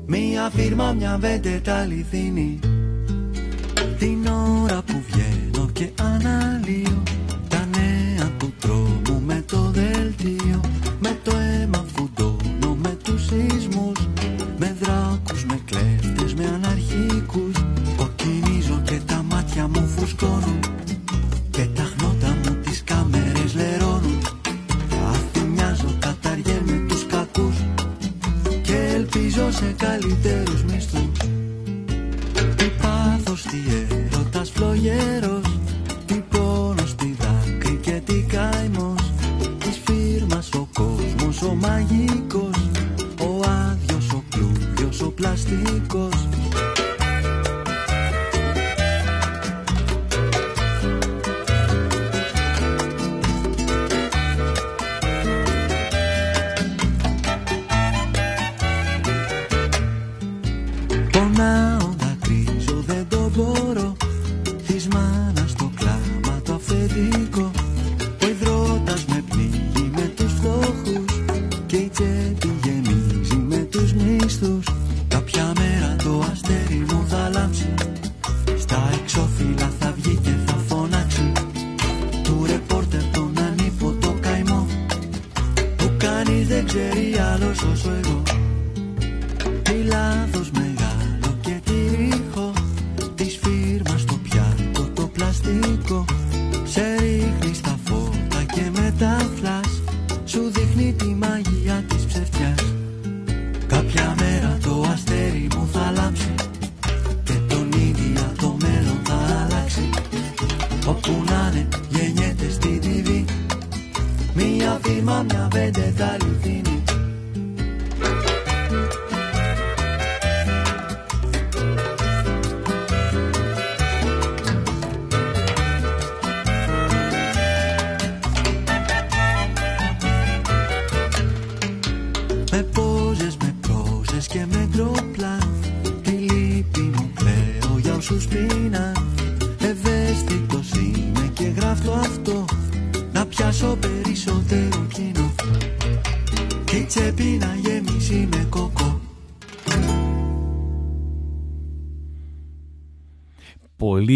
Μία 0.05 0.49
φίρμα, 0.49 0.91
μια 0.91 1.17
βέντετα 1.19 1.75
αληθινή 1.75 2.59
Την 4.03 4.27
ώρα 4.27 4.81
που 4.81 5.03
βγαίνω 5.09 5.69
και 5.73 5.89
αναλύω 6.01 7.03
του 8.37 8.53
τρόμου 8.59 9.21
με 9.25 9.43
το 9.47 9.71
δελτίο 9.71 10.61
Με 10.99 11.19
το 11.23 11.31
αίμα 11.37 11.85
φουντώνω 11.93 12.75
με 12.81 12.97
τους 13.03 13.25
σεισμούς 13.25 14.07
Με 14.57 14.75
δράκους, 14.79 15.45
με 15.45 15.59
κλέφτες, 15.65 16.33
με 16.33 16.45
αναρχικούς. 16.45 17.65
Κοκκινίζω 17.97 18.81
και 18.83 18.99
τα 19.05 19.23
μάτια 19.29 19.67
μου 19.67 19.87
φουσκώνουν 19.87 20.59
Και 21.49 21.65
τα 21.75 21.83
χνότα 21.97 22.27
μου 22.27 22.55
τις 22.63 22.83
κάμερες 22.83 23.55
λερώνουν. 23.55 24.21
Αθυμιάζω, 25.11 25.95
καταργέμαι 25.99 26.85
τους 26.87 27.05
κακούς 27.05 27.55
Και 28.63 28.75
ελπίζω 28.95 29.51
σε 29.51 29.75
καλύτερους 29.77 30.63
μισθούς 30.63 31.12
Τι 31.12 31.12
πάθος, 33.43 33.51
τι 33.51 33.59
έρωτας 34.15 34.51
φλογέρος 34.51 35.53
ο 41.43 41.55
μαγικός 41.55 42.69
Ο 43.19 43.49
άδειος, 43.49 44.09
ο 44.13 44.23
πλούδιος, 44.29 45.01
ο 45.01 45.11
πλαστικός 45.11 46.32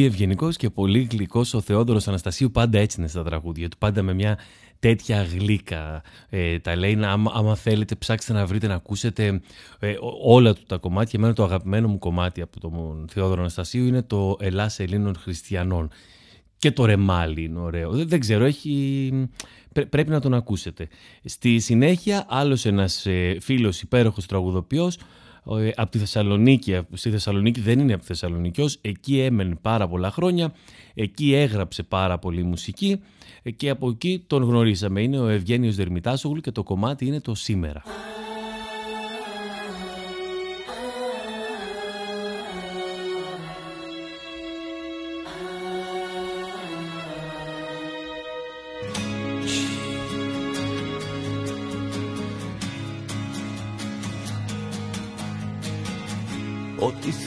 ευγενικός 0.07 0.57
και 0.57 0.69
πολύ 0.69 1.07
γλυκός 1.11 1.53
ο 1.53 1.61
Θεόδωρος 1.61 2.07
Αναστασίου. 2.07 2.51
Πάντα 2.51 2.79
έτσι 2.79 2.99
είναι 2.99 3.07
στα 3.07 3.23
τραγούδια 3.23 3.69
του. 3.69 3.77
Πάντα 3.77 4.01
με 4.01 4.13
μια 4.13 4.37
τέτοια 4.79 5.23
γλύκα 5.23 6.01
ε, 6.29 6.59
τα 6.59 6.75
λέει. 6.75 6.95
Να, 6.95 7.11
άμα, 7.11 7.31
άμα 7.35 7.55
θέλετε, 7.55 7.95
ψάξτε 7.95 8.33
να 8.33 8.45
βρείτε 8.45 8.67
να 8.67 8.73
ακούσετε 8.73 9.41
ε, 9.79 9.91
ό- 9.91 10.33
όλα 10.33 10.53
του 10.53 10.63
τα 10.67 10.77
κομμάτια. 10.77 11.19
Εμένα 11.19 11.33
το 11.33 11.43
αγαπημένο 11.43 11.87
μου 11.87 11.99
κομμάτι 11.99 12.41
από 12.41 12.59
τον 12.59 13.05
Θεόδωρο 13.09 13.39
Αναστασίου 13.39 13.85
είναι 13.85 14.01
το 14.01 14.37
Ελλάς 14.39 14.79
Ελλήνων 14.79 15.15
Χριστιανών. 15.15 15.89
Και 16.57 16.71
το 16.71 16.85
ρεμάλι 16.85 17.43
είναι 17.43 17.59
ωραίο. 17.59 17.91
Δεν, 17.91 18.07
δεν 18.07 18.19
ξέρω, 18.19 18.45
έχει... 18.45 19.11
πρέ- 19.73 19.87
πρέπει 19.87 20.09
να 20.09 20.19
τον 20.19 20.33
ακούσετε. 20.33 20.87
Στη 21.23 21.59
συνέχεια, 21.59 22.25
άλλος 22.29 22.65
ένας 22.65 23.05
ε, 23.05 23.37
φίλος 23.41 23.81
υπέροχος 23.81 24.25
τραγουδοποιός, 24.25 24.95
ε, 24.95 25.01
από 25.75 25.91
τη 25.91 25.97
Θεσσαλονίκη, 25.97 26.79
στη 26.93 27.09
Θεσσαλονίκη 27.09 27.59
δεν 27.59 27.79
είναι 27.79 27.93
από 27.93 28.01
τη 28.01 28.07
Θεσσαλονίκη, 28.07 28.61
ως, 28.61 28.77
εκεί 28.81 29.19
έμενε 29.19 29.55
πάρα 29.61 29.87
πολλά 29.87 30.11
χρόνια, 30.11 30.53
εκεί 30.93 31.33
έγραψε 31.33 31.83
πάρα 31.83 32.17
πολύ 32.17 32.43
μουσική 32.43 32.99
ε, 33.43 33.51
και 33.51 33.69
από 33.69 33.89
εκεί 33.89 34.23
τον 34.27 34.43
γνωρίσαμε. 34.43 35.01
Είναι 35.01 35.19
ο 35.19 35.27
Ευγένιος 35.27 35.75
Δερμητάσογλου 35.75 36.41
και 36.41 36.51
το 36.51 36.63
κομμάτι 36.63 37.05
είναι 37.05 37.21
το 37.21 37.35
«Σήμερα». 37.35 37.83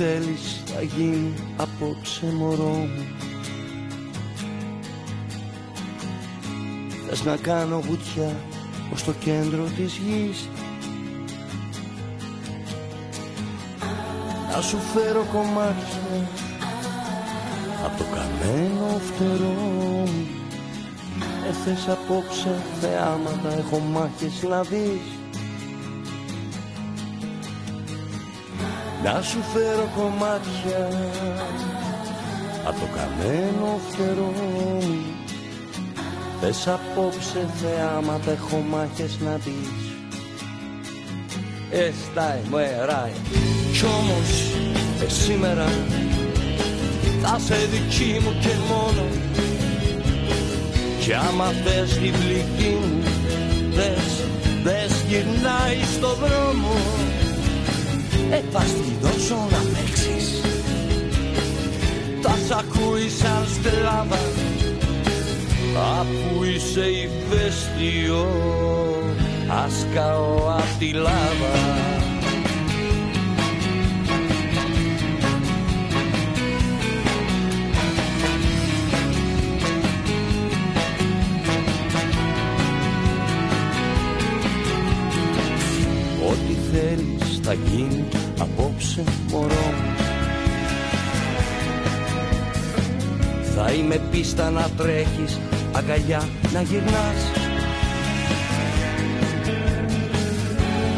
Θέλεις 0.03 0.63
θα 0.67 0.83
γίνει 0.83 1.33
απόψε 1.57 2.27
μωρό 2.27 2.65
μου. 2.65 3.07
Θες 7.09 7.25
να 7.25 7.37
κάνω 7.37 7.81
βουτιά 7.81 8.37
ως 8.93 9.05
το 9.05 9.13
κέντρο 9.13 9.65
της 9.65 9.97
γης. 9.97 10.49
Να 14.55 14.61
σου 14.61 14.79
φέρω 14.95 15.27
κομμάτια 15.33 16.29
από 17.85 17.99
το 17.99 18.05
καμένο 18.15 18.99
φτερό 18.99 19.53
μου. 20.09 20.27
Ε, 21.49 21.53
θες 21.53 21.89
απόψε 21.89 22.63
θεάματα, 22.81 23.59
έχω 23.59 23.79
μάχες 23.79 24.43
να 24.49 24.63
δεις 24.63 25.20
Να 29.05 29.23
σου 29.23 29.39
φέρω 29.53 29.89
κομμάτια 29.97 30.89
από 32.65 32.81
το 32.81 32.87
καμένο 32.97 33.81
φτερό 33.89 34.33
μου 34.37 34.79
Θες 36.41 36.69
απόψε 36.69 37.47
θεάματα, 37.61 38.31
έχω 38.31 38.65
μάχες 38.71 39.19
να 39.25 39.37
δεις 39.37 39.91
Estai 41.73 42.41
muerai 42.51 43.13
Κι 43.73 43.85
όμως 43.85 44.31
ε, 45.05 45.09
σήμερα 45.09 45.67
θα 47.23 47.39
σε 47.39 47.55
δική 47.55 48.21
μου 48.23 48.37
και 48.41 48.55
μόνο. 48.69 49.09
Κι 51.01 51.13
άμα 51.13 51.45
θες 51.65 51.91
την 51.91 52.13
πληγή 52.13 52.77
μου 52.81 53.03
Δες, 53.75 54.27
δες 54.63 55.05
γυρνάει 55.09 55.79
στο 55.97 56.15
δρόμο 56.15 56.75
Ε, 58.31 58.41
θα 58.53 58.61
στη 58.61 58.97
δώσω 59.01 59.35
να 59.51 59.59
παίξεις. 59.59 60.41
Θα 62.23 62.35
σ' 62.47 62.51
ακούει 62.51 63.09
σαν 63.09 63.47
σκλάβα 63.55 64.19
Αφού 66.01 66.45
είσαι 66.45 66.81
ηφαίστειο 66.81 68.27
Ας 69.65 69.87
καώ 69.95 70.57
απ' 70.57 70.79
τη 70.79 70.93
λάβα 70.93 71.90
πίστα 94.21 94.51
να 94.51 94.69
τρέχεις, 94.77 95.39
αγκαλιά 95.73 96.29
να 96.53 96.63
γυρνάς. 96.63 97.21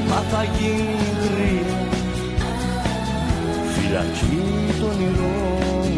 Μα 0.08 0.16
θα 0.30 0.44
γίνει 0.44 0.98
γρήγορα 1.22 1.90
φυλακή 3.74 4.40
των 4.80 5.00
ηρών 5.00 5.92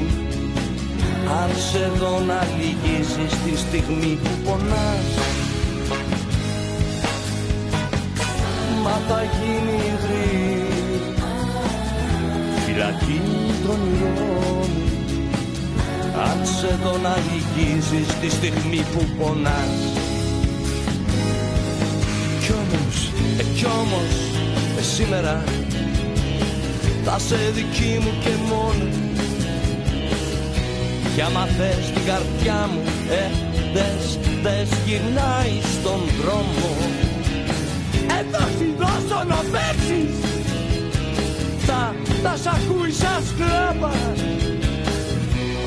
Αν 1.43 1.51
σε 1.71 1.91
δω 1.99 2.21
να 2.21 2.47
λυγίσεις 2.59 3.39
τη 3.45 3.57
στιγμή 3.57 4.19
που 4.23 4.31
πονάς. 4.45 5.09
Μα 8.83 9.01
θα 9.09 9.23
γίνει 9.23 9.81
γρήγορα 10.05 11.25
φυλακή 12.67 13.21
των 13.67 13.79
ηρών 13.95 14.94
αν 16.31 16.47
σε 16.59 16.79
δω 16.83 16.99
να 17.03 17.15
λυγίζεις 17.27 18.09
τη 18.21 18.29
στιγμή 18.31 18.83
που 18.93 19.05
πονάς. 19.19 19.77
Κι 22.43 22.53
όμως, 22.53 22.97
ε, 23.39 23.43
κι 23.57 23.67
όμως, 23.83 24.13
ε, 24.79 24.83
σήμερα 24.83 25.45
θα 27.05 27.19
σε 27.19 27.37
δική 27.55 27.99
μου 28.03 28.13
και 28.23 28.31
μόνο 28.49 28.85
Κι 31.15 31.21
άμα 31.21 31.47
θες 31.57 31.91
την 31.95 32.05
καρδιά 32.05 32.69
μου, 32.73 32.83
ε, 33.11 33.25
δες, 33.75 34.19
δες 34.43 34.69
γυρνάει 34.87 35.55
στον 35.75 36.01
δρόμο. 36.21 36.71
Ε, 38.07 38.25
θα 38.31 38.49
σου 38.57 38.69
δώσω 38.79 39.25
να 39.25 39.41
παίξεις. 39.53 40.15
Θα, 41.67 41.95
θα 42.23 42.37
σ' 42.43 42.47
ακούει 42.47 42.93
σαν 42.93 43.23
σκλάβα 43.29 43.93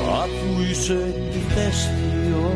Αφού 0.08 0.62
είσαι 0.70 1.14
ηφαίστειο 1.30 2.52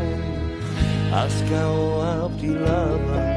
Ας 1.15 1.43
καώ 1.51 2.03
απ' 2.25 2.41
τη 2.41 2.47
λάβα 2.47 3.32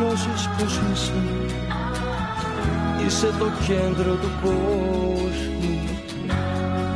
νιώσεις 0.00 0.48
πως 0.58 0.80
είσαι. 0.92 1.12
Είσαι 3.06 3.26
το 3.38 3.46
κέντρο 3.66 4.14
του 4.14 4.30
κόσμου. 4.42 5.78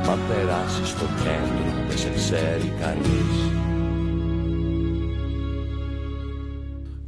Μα 0.07 0.19
περάσεις 0.29 0.89
στο 0.89 1.05
κέντρο 1.05 1.87
δεν 1.89 1.99
σε 1.99 2.11
ξέρει 2.11 2.73
κανείς. 2.81 3.53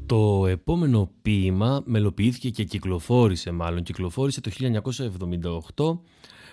Το 0.07 0.47
επόμενο 0.47 1.11
ποίημα 1.23 1.83
μελοποιήθηκε 1.85 2.51
και 2.51 2.65
κυκλοφόρησε 2.65 3.51
μάλλον, 3.51 3.83
κυκλοφόρησε 3.83 4.41
το 4.41 4.51
1978 5.77 5.99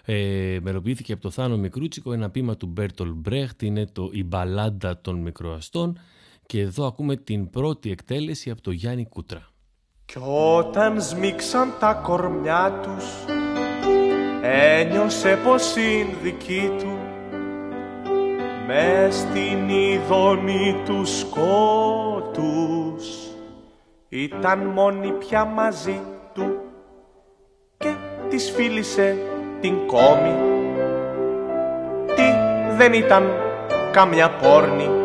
ε, 0.06 0.58
μελοποιήθηκε 0.62 1.14
από 1.14 1.22
το 1.22 1.30
Θάνο 1.30 1.58
Μικρούτσικο 1.58 2.14
ένα 2.14 2.30
ποίημα 2.30 2.58
του 2.58 2.66
Μπέρτολ 2.66 3.12
Μπρέχτ 3.14 3.62
είναι 3.62 3.86
το 3.86 4.10
«Η 4.14 4.24
μπαλάντα 4.24 5.02
των 5.02 5.16
μικροαστών» 5.20 5.98
και 6.54 6.62
εδώ 6.62 6.86
ακούμε 6.86 7.16
την 7.16 7.50
πρώτη 7.50 7.92
εκτέλεση 7.92 8.50
από 8.50 8.62
το 8.62 8.72
Γιάννη 8.72 9.06
Κούτρα. 9.06 9.48
Κι 10.06 10.18
όταν 10.58 11.02
σμίξαν 11.02 11.74
τα 11.80 11.94
κορμιά 11.94 12.80
τους 12.84 13.06
ένιωσε 14.42 15.40
πως 15.44 15.76
είναι 15.76 16.16
δική 16.22 16.72
του. 16.80 16.98
Μες 18.68 19.16
στην 19.16 19.70
ειδονή 19.70 20.82
του 20.86 21.06
σκότους. 21.06 22.48
Ήταν 24.10 24.60
μόνη 24.60 25.12
πια 25.12 25.46
μαζί 25.46 26.02
του 26.34 26.60
και 27.78 27.94
της 28.30 28.52
φίλησε 28.52 29.18
την 29.62 29.88
κόμη. 29.88 30.36
Τι 32.16 32.24
δεν 32.78 32.94
ήταν 32.94 33.30
καμιά 33.92 34.30
πόρνη 34.30 35.03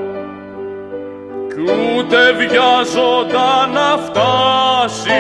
Κι 1.59 1.65
ούτε 1.97 2.33
βιάζοντα 2.33 3.67
να 3.67 3.97
φτάσει. 3.97 5.11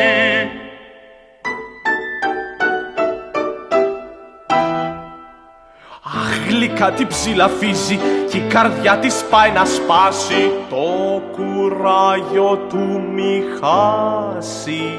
Αχ, 6.02 6.48
γλυκά 6.48 6.90
τη 6.92 7.06
ψηλαφίζει 7.06 7.98
κι 8.28 8.36
η 8.36 8.46
καρδιά 8.48 8.98
της 8.98 9.24
πάει 9.30 9.50
να 9.50 9.64
σπάσει. 9.64 10.50
Το 10.70 11.22
κουράγιο 11.36 12.66
του 12.68 13.02
μη 13.14 13.42
χάσει. 13.60 14.98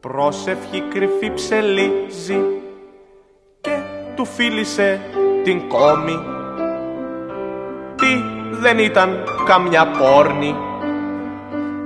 Πρόσευχη 0.00 0.80
κρυφή 0.80 1.32
ψελίζει 1.34 2.40
και 3.60 3.78
του 4.16 4.24
φίλησε 4.24 5.00
την 5.44 5.68
κόμη. 5.68 6.18
Τι 7.96 8.35
δεν 8.60 8.78
ήταν 8.78 9.24
καμιά 9.46 9.86
πόρνη. 9.86 10.56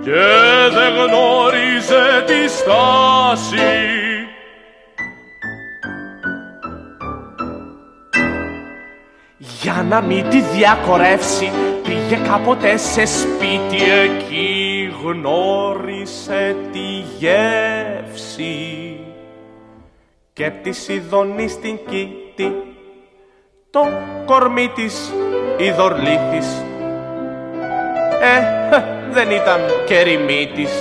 Και 0.02 0.24
δεν 0.72 0.92
γνώριζε 0.92 2.24
τη 2.26 2.48
στάση. 2.48 3.90
Για 9.62 9.86
να 9.88 10.00
μην 10.00 10.28
τη 10.28 10.40
διακορεύσει 10.40 11.50
πήγε 11.82 12.16
κάποτε 12.28 12.76
σε 12.76 13.04
σπίτι 13.04 13.90
εκεί 14.02 14.92
γνώρισε 15.04 16.56
τη 16.72 17.04
γεύση. 17.18 19.00
Και 20.32 20.50
τη 20.62 20.92
ειδονή 20.94 21.48
στην 21.48 21.78
κήτη 21.88 22.52
το 23.70 23.80
κορμί 24.26 24.68
της 24.68 25.12
ειδωρλήθης 25.64 26.64
ε, 28.20 28.40
δεν 29.10 29.30
ήταν 29.30 29.60
και 29.86 30.00
ρημίτης 30.00 30.72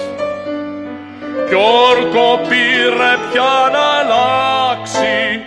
κι 1.50 1.56
όρκο 1.56 2.40
πήρε 2.50 3.18
πια 3.32 3.70
να 3.72 3.84
αλλάξει. 4.00 5.42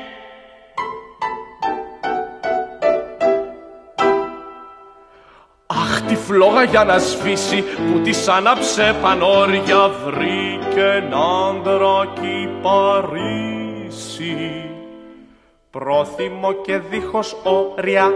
Αχ 5.67 6.03
τη 6.03 6.17
φλόγα 6.17 6.63
για 6.63 6.85
να 6.85 6.99
σβήσει 6.99 7.63
που 7.63 7.99
της 8.05 8.29
άναψε 8.29 8.97
πανόρια 9.03 9.91
βρήκε 10.05 10.81
έναν 10.81 11.13
άντρα 11.49 12.13
κι 12.21 12.49
Παρίσι. 12.63 14.37
Πρόθυμο 15.71 16.53
και 16.53 16.79
δίχως 16.79 17.37
όρια 17.43 18.13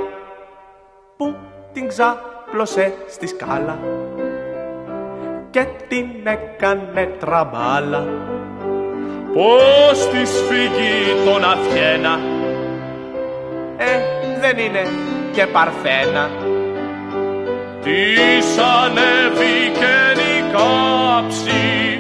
που 1.17 1.35
την 1.73 1.89
ξάπλωσε 1.89 2.95
στη 3.09 3.27
σκάλα 3.27 3.79
και 5.51 5.67
την 5.89 6.07
έκανε 6.25 7.17
τραμπάλα. 7.21 8.07
Πως 9.33 10.09
της 10.09 10.43
φύγει 10.49 11.25
τον 11.25 11.45
Αθιένα; 11.45 12.19
Ε, 13.77 14.01
δεν 14.41 14.59
είναι 14.59 14.87
και 15.33 15.47
παρθένα. 15.47 16.31
Της 17.83 18.59
ανέβηκε 18.59 19.95
η 20.37 20.45
κάψη 20.53 21.96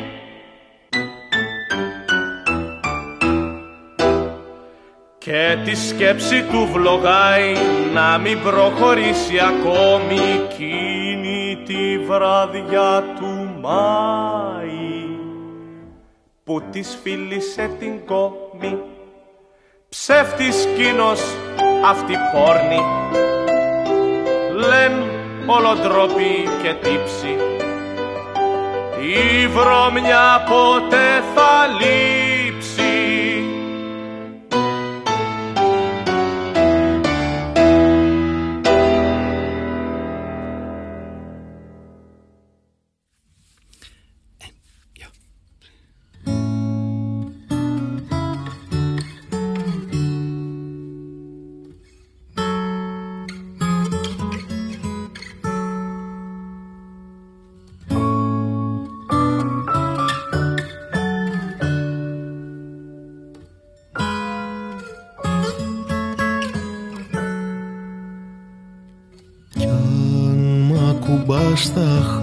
Και 5.27 5.59
τη 5.65 5.75
σκέψη 5.75 6.43
του 6.43 6.69
βλογάει 6.73 7.53
να 7.95 8.19
μην 8.19 8.43
προχωρήσει 8.43 9.39
ακόμη 9.39 10.15
εκείνη 10.15 11.63
τη 11.67 11.99
βράδια 11.99 13.05
του 13.19 13.55
Μάη 13.61 15.19
που 16.45 16.63
της 16.71 16.99
φίλησε 17.03 17.71
την 17.79 18.07
κόμη. 18.07 18.79
Ψεύτης 19.89 20.69
κίνος 20.77 21.21
αυτή 21.85 22.15
πόρνη 22.33 22.81
λεν 24.55 24.93
ολοτροπή 25.47 26.49
και 26.63 26.73
τύψη. 26.73 27.37
Η 29.01 29.47
βρωμιά 29.47 30.45
ποτέ 30.49 31.23
θα 31.35 31.67
λείψει 31.79 32.26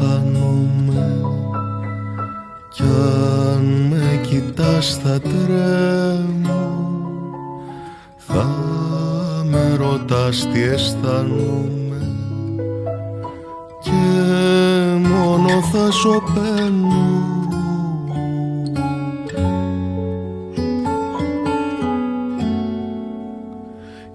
χάνομαι 0.03 1.21
Κι 2.69 2.81
αν 2.81 3.87
με 3.89 4.19
κοιτάς 4.27 4.99
θα 5.03 5.19
τρέμω. 5.19 6.71
Θα 8.17 8.45
με 9.43 9.75
ρωτάς 9.75 10.47
τι 10.53 10.61
αισθάνομαι. 10.61 12.11
Και 13.81 13.89
μόνο 15.07 15.61
θα 15.71 15.91
σωπαίνω 15.91 17.21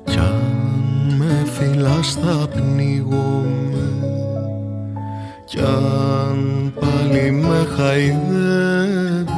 Κι 0.05 0.19
αν 0.19 1.15
με 1.19 1.45
φυλάς 1.47 2.13
θα 2.15 2.49
πνίγομαι 2.49 3.68
Κι 5.49 5.59
αν 5.61 6.73
πάλι 6.81 7.31
με 7.31 7.67
χαϊδεύεις 7.77 9.29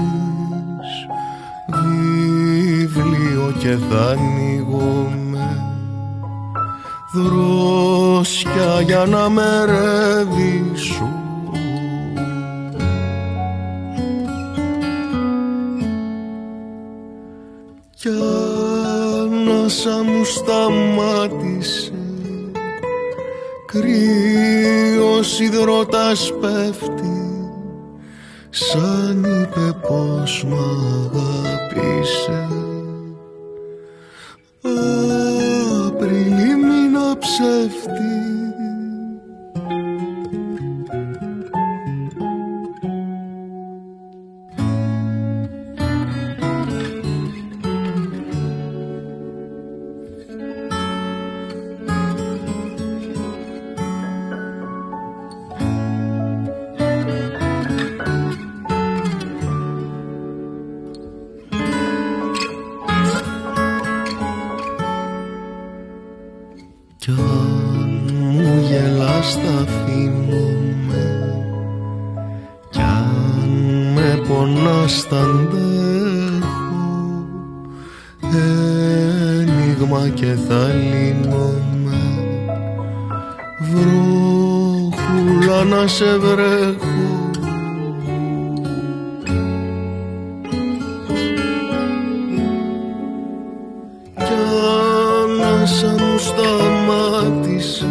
Βιβλίο 1.69 3.55
και 3.59 3.77
θα 3.91 4.11
ανοίγομαι 4.11 5.65
Δρόσια 7.15 8.81
για 8.81 9.07
να 9.07 9.29
με 9.29 9.65
ρεβίσω 9.65 11.13
Κι 17.95 18.09
ανάσα 19.19 20.03
μου 20.03 20.25
σταμάτησε 20.25 21.90
Κρύος 23.73 25.41
υδρότας 25.41 26.33
πέφτει 26.41 27.31
Σαν 28.51 29.25
είπε 29.25 29.77
πως 29.89 30.45
μ' 30.49 30.55
αγάπησε. 30.55 32.49
Απρίλη 35.87 36.55
μήνα 36.55 37.19
ψεύτη 37.19 38.40
Βρόχουλα 83.75 85.65
να 85.65 85.87
σε 85.87 86.19
βρέχω. 86.19 87.31
Κι 94.15 94.35
ανάσα 95.25 95.95
μου 95.99 96.19
σταμάτησε. 96.19 97.89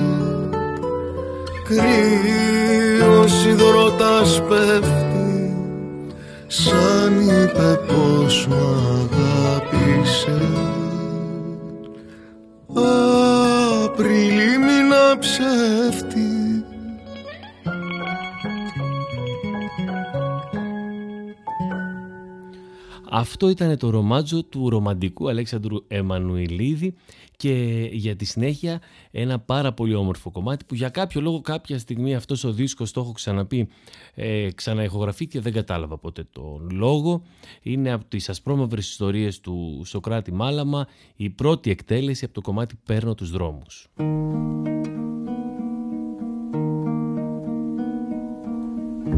Κρύος 1.64 3.46
υδρότας 3.46 4.42
πέφτει. 4.48 5.56
Σαν 6.48 7.14
είπε 7.20 7.80
πως 7.88 8.48
μ' 8.48 8.89
Αυτό 23.20 23.50
ήταν 23.50 23.78
το 23.78 23.90
ρομάτζο 23.90 24.44
του 24.44 24.70
ρομαντικού 24.70 25.30
Αλέξανδρου 25.30 25.78
Εμμανουηλίδη 25.88 26.96
και 27.38 27.88
για 27.92 28.16
τη 28.16 28.26
συνέχεια 28.26 28.82
ένα 29.12 29.40
πάρα 29.40 29.74
πολύ 29.74 29.94
όμορφο 29.94 30.32
κομμάτι 30.32 30.66
που 30.66 30.76
για 30.76 30.90
κάποιο 30.90 31.22
λόγο 31.22 31.42
κάποια 31.42 31.80
στιγμή 31.80 32.16
αυτός 32.16 32.44
ο 32.44 32.52
δίσκος 32.52 32.92
το 32.92 33.02
έχω 33.02 33.12
ξαναπεί 33.12 33.68
ε, 34.14 34.52
ξαναεχογραφεί 34.52 35.28
και 35.28 35.40
δεν 35.40 35.54
κατάλαβα 35.54 35.98
ποτέ 35.98 36.28
τον 36.32 36.70
λόγο. 36.72 37.22
Είναι 37.62 37.92
από 37.92 38.06
τις 38.06 38.30
ασπρόμαυρες 38.30 38.90
ιστορίες 38.90 39.40
του 39.40 39.82
Σοκράτη 39.86 40.34
Μάλαμα 40.34 40.88
η 41.16 41.30
πρώτη 41.30 41.70
εκτέλεση 41.70 42.26
από 42.26 42.34
το 42.34 42.42
κομμάτι 42.42 42.76
«Παίρνω 42.86 43.16
τους 43.16 43.32
δρόμους». 43.32 43.88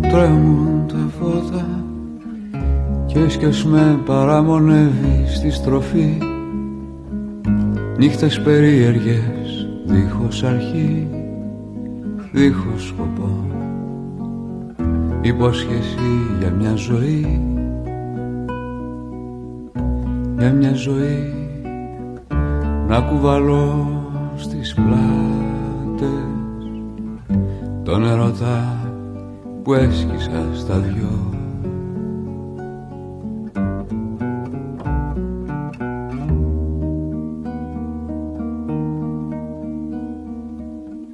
Τρέμουν 0.01 0.87
τα 0.87 1.11
φώτα 1.19 1.90
κι 3.11 3.17
έσκες 3.17 3.63
με 3.63 3.99
παραμονεύει 4.05 5.25
στη 5.27 5.51
στροφή. 5.51 6.17
Νύχτες 7.97 8.41
περίεργες 8.41 9.67
δίχως 9.85 10.43
αρχή 10.43 11.07
Δίχως 12.31 12.87
σκοπό. 12.87 13.45
Υπόσχεση 15.21 15.99
για 16.39 16.49
μια 16.49 16.75
ζωή. 16.75 17.41
Για 20.37 20.51
μια 20.51 20.73
ζωή 20.73 21.33
Να 22.87 22.99
κουβαλώ 22.99 23.87
στις 24.35 24.73
πλάτες 24.73 26.11
Τον 27.83 28.05
ερωτά 28.05 28.77
που 29.63 29.73
έσκυσα 29.73 30.45
στα 30.53 30.77
δυο 30.77 31.30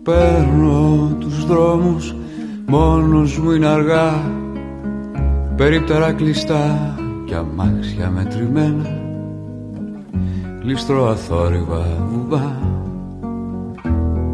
Παίρνω 0.07 1.15
τους 1.19 1.45
δρόμους 1.45 2.15
Μόνος 2.65 3.39
μου 3.39 3.51
είναι 3.51 3.67
αργά. 3.67 4.13
Περίπτερα 5.55 6.13
κλειστά 6.13 6.95
Κι 7.25 7.33
αμάξια 7.33 8.09
μετρημένα 8.09 8.99
Λίστρο 10.63 11.07
αθόρυβα 11.07 11.85
βουβά 12.11 12.55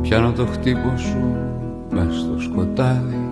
Πιάνω 0.02 0.32
το 0.32 0.46
χτύπο 0.46 0.94
σου 0.98 1.36
Μες 1.90 2.16
στο 2.16 2.40
σκοτάδι. 2.40 3.30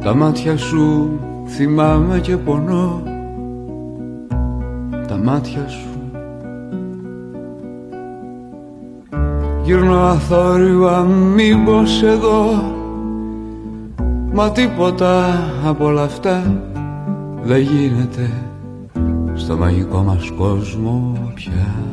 Τα 0.00 0.14
μάτια 0.14 0.56
σου 0.56 1.10
θυμάμαι 1.46 2.20
και 2.20 2.36
πονώ. 2.36 3.02
Τα 5.08 5.16
μάτια 5.16 5.68
σου 5.68 5.91
Γύρνω 9.62 10.00
αθόρυβα 10.00 11.02
μήπως 11.02 12.02
εδώ. 12.02 12.72
Μα 14.32 14.50
τίποτα 14.50 15.42
από 15.64 15.84
όλα 15.84 16.02
αυτά 16.02 16.62
δεν 17.42 17.60
γίνεται 17.60 18.30
Στο 19.34 19.56
μαγικό 19.56 20.02
μας 20.02 20.30
κόσμο 20.36 21.18
πια 21.34 21.91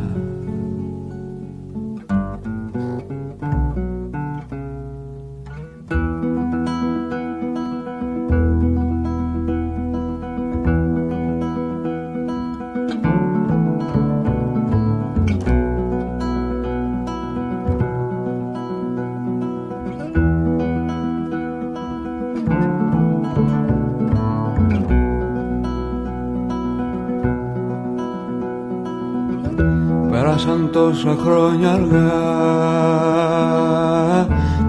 χρόνια 31.30 31.72
αργά 31.72 32.12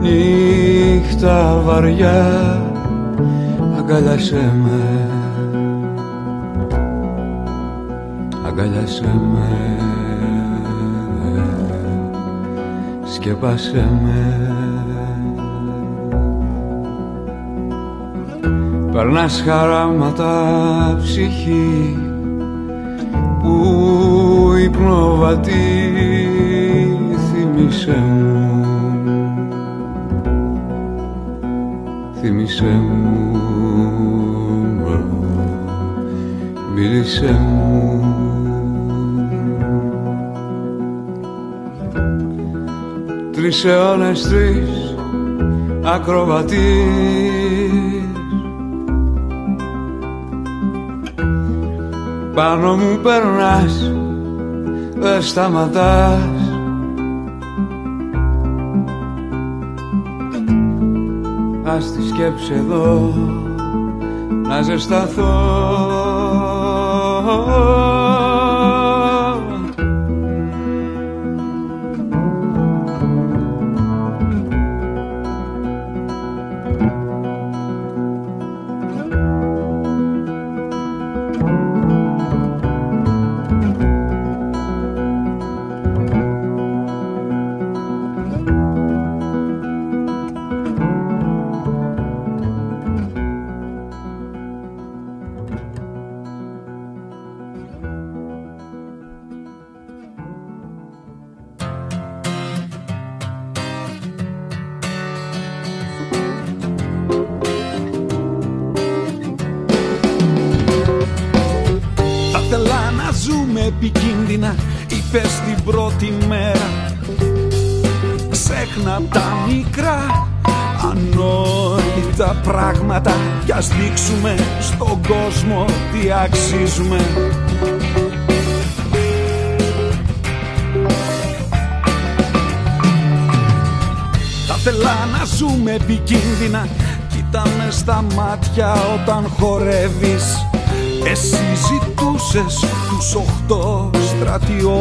Νύχτα 0.01 1.62
βαριά 1.64 2.61
Αγκαλιάσέ 3.79 4.53
με. 4.62 5.09
Αγκαλιάσέ 8.46 9.20
με. 9.33 9.79
Σκεπάσέ 13.05 13.88
με. 14.05 14.55
Περνάς 18.92 19.42
χαράματα 19.46 20.33
ψυχή 21.03 21.99
που 23.42 24.53
υπνοβατεί 24.64 25.80
θύμισε 27.70 27.98
μου. 27.98 28.64
Θύμισε 32.20 32.64
μου. 32.64 33.28
Μίλησε 36.74 37.38
μου. 37.40 38.04
Τρεις 43.33 43.64
αιώνες 43.64 44.22
τρεις 44.22 44.96
ακροβατείς 45.85 46.61
Πάνω 52.35 52.76
μου 52.76 52.98
περνάς 53.02 53.92
Δεν 54.94 55.22
σταματάς 55.22 56.39
Ας 61.76 61.92
τη 61.92 62.06
σκέψη 62.09 62.52
εδώ 62.52 63.14
Να 64.46 64.62
ζεσταθώ 64.62 65.30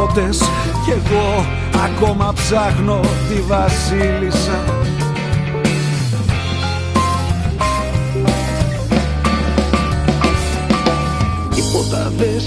στρατιώτες 0.10 0.38
Κι 0.86 0.92
εγώ 0.92 1.46
ακόμα 1.86 2.34
ψάχνω 2.34 3.00
τη 3.00 3.42
βασίλισσα. 3.42 4.64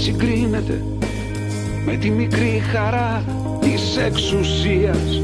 Συγκρίνεται 0.01 0.83
με 1.85 1.95
τη 1.95 2.09
μικρή 2.09 2.63
χαρά 2.73 3.23
της 3.59 3.97
εξουσίας. 3.97 5.21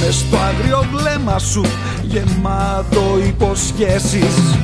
Μες 0.00 0.14
στο 0.14 0.36
άγριο 0.36 0.86
βλέμμα 0.92 1.38
σου 1.38 1.64
γεμάτο 2.02 3.18
υποσχέσεις. 3.26 4.56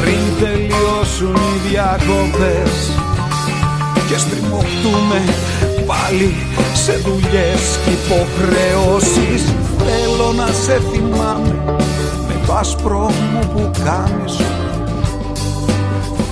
Πριν 0.00 0.18
τελειώσουν 0.40 1.34
οι 1.34 1.68
διακοπές 1.68 3.11
και 4.12 4.18
στριμωχτούμε 4.18 5.20
πάλι 5.86 6.34
σε 6.74 6.92
δουλειές 6.92 7.78
και 7.84 7.90
υποχρεώσεις. 7.90 9.54
Θέλω 9.78 10.32
να 10.36 10.46
σε 10.46 10.80
θυμάμαι 10.90 11.64
με 12.28 12.34
το 12.46 12.52
άσπρο 12.52 13.10
μου 13.32 13.50
που 13.52 13.70
κάνεις. 13.84 14.36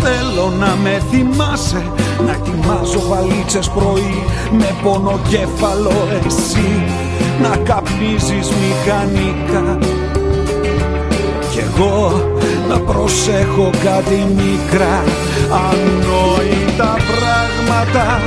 Θέλω 0.02 0.52
να 0.58 0.76
με 0.82 1.02
θυμάσαι 1.10 1.82
Να 2.26 2.32
ετοιμάζω 2.32 3.02
βαλίτσες 3.08 3.68
πρωί 3.68 4.24
Με 4.50 4.74
πονοκέφαλο 4.82 6.08
εσύ. 6.26 6.84
Να 7.42 7.56
καπνίζεις 7.56 8.48
μηχανικά. 8.60 9.78
Κι 11.50 11.58
εγώ 11.58 12.30
να 12.68 12.78
προσέχω 12.78 13.70
κάτι 13.84 14.26
μικρά 14.36 15.02
Ανόητα 15.52 16.96
πράγματα. 17.06 18.20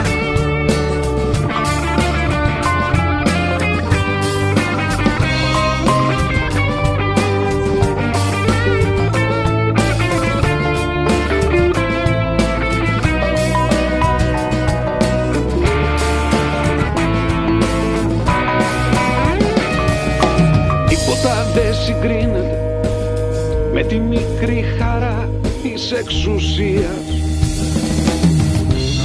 Τη 23.94 24.00
μικρή 24.00 24.64
χαρά 24.78 25.30
της 25.64 25.92
εξουσίας 25.92 27.13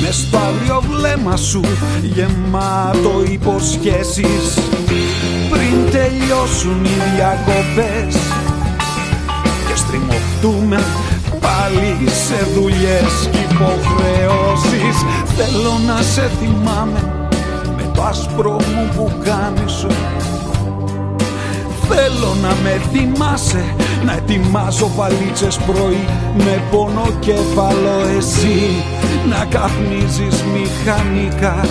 μες 0.09 0.16
στο 0.16 0.38
άγριο 0.38 0.83
βλέμμα 0.90 1.37
σου 1.37 1.61
γεμάτο 2.03 3.23
υποσχέσεις. 3.33 4.59
Πριν 5.51 5.90
τελειώσουν 5.90 6.85
οι 6.85 6.99
διακοπές 7.14 8.14
και 9.66 9.76
στριμωχτούμε 9.76 10.83
πάλι 11.41 12.11
σε 12.26 12.61
δουλειές 12.61 13.28
και 13.33 13.39
υποχρεώσεις. 13.39 14.97
Θέλω 15.37 15.78
να 15.87 16.03
σε 16.03 16.30
θυμάμαι 16.41 17.28
με 17.76 17.91
το 17.95 18.03
άσπρο 18.03 18.53
μου 18.53 18.93
που 18.97 19.12
κάνεις 19.24 19.87
Θέλω 21.89 22.37
να 22.43 22.57
με 22.62 22.80
θυμάσαι 22.93 23.74
Να 24.05 24.12
ετοιμάζω 24.12 24.91
βαλίτσες 24.97 25.57
πρωί 25.57 26.05
Με 26.37 26.62
πόνο 26.70 27.07
κεφαλό 27.20 28.01
εσύ 28.18 28.85
Να 29.29 29.45
καπνίζεις 29.51 30.45
μηχανικά. 30.53 31.64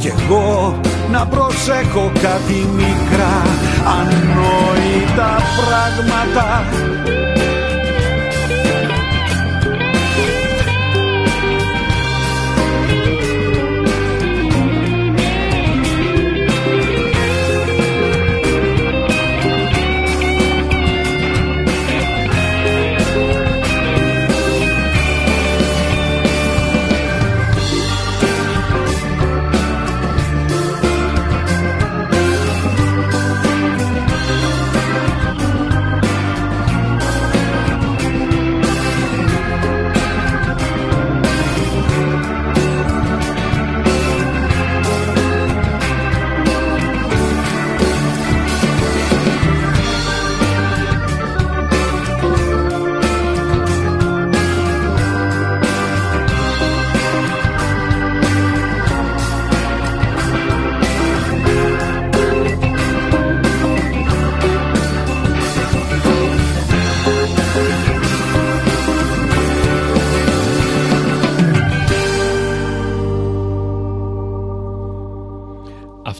Κι 0.00 0.12
εγώ 0.18 0.80
να 1.10 1.26
προσέχω 1.26 2.12
κάτι 2.22 2.68
μικρά 2.76 3.42
Ανόητα 3.98 5.36
πράγματα 5.66 6.64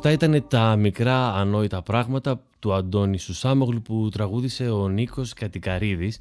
Αυτά 0.09 0.27
ήταν 0.27 0.49
τα 0.49 0.77
μικρά 0.77 1.35
ανόητα 1.35 1.83
πράγματα 1.83 2.43
του 2.59 2.73
Αντώνη 2.73 3.19
Σουσάμογλου 3.19 3.83
που 3.83 4.09
τραγούδισε 4.13 4.71
ο 4.71 4.89
Νίκος 4.89 5.33
Κατικαρίδης 5.33 6.21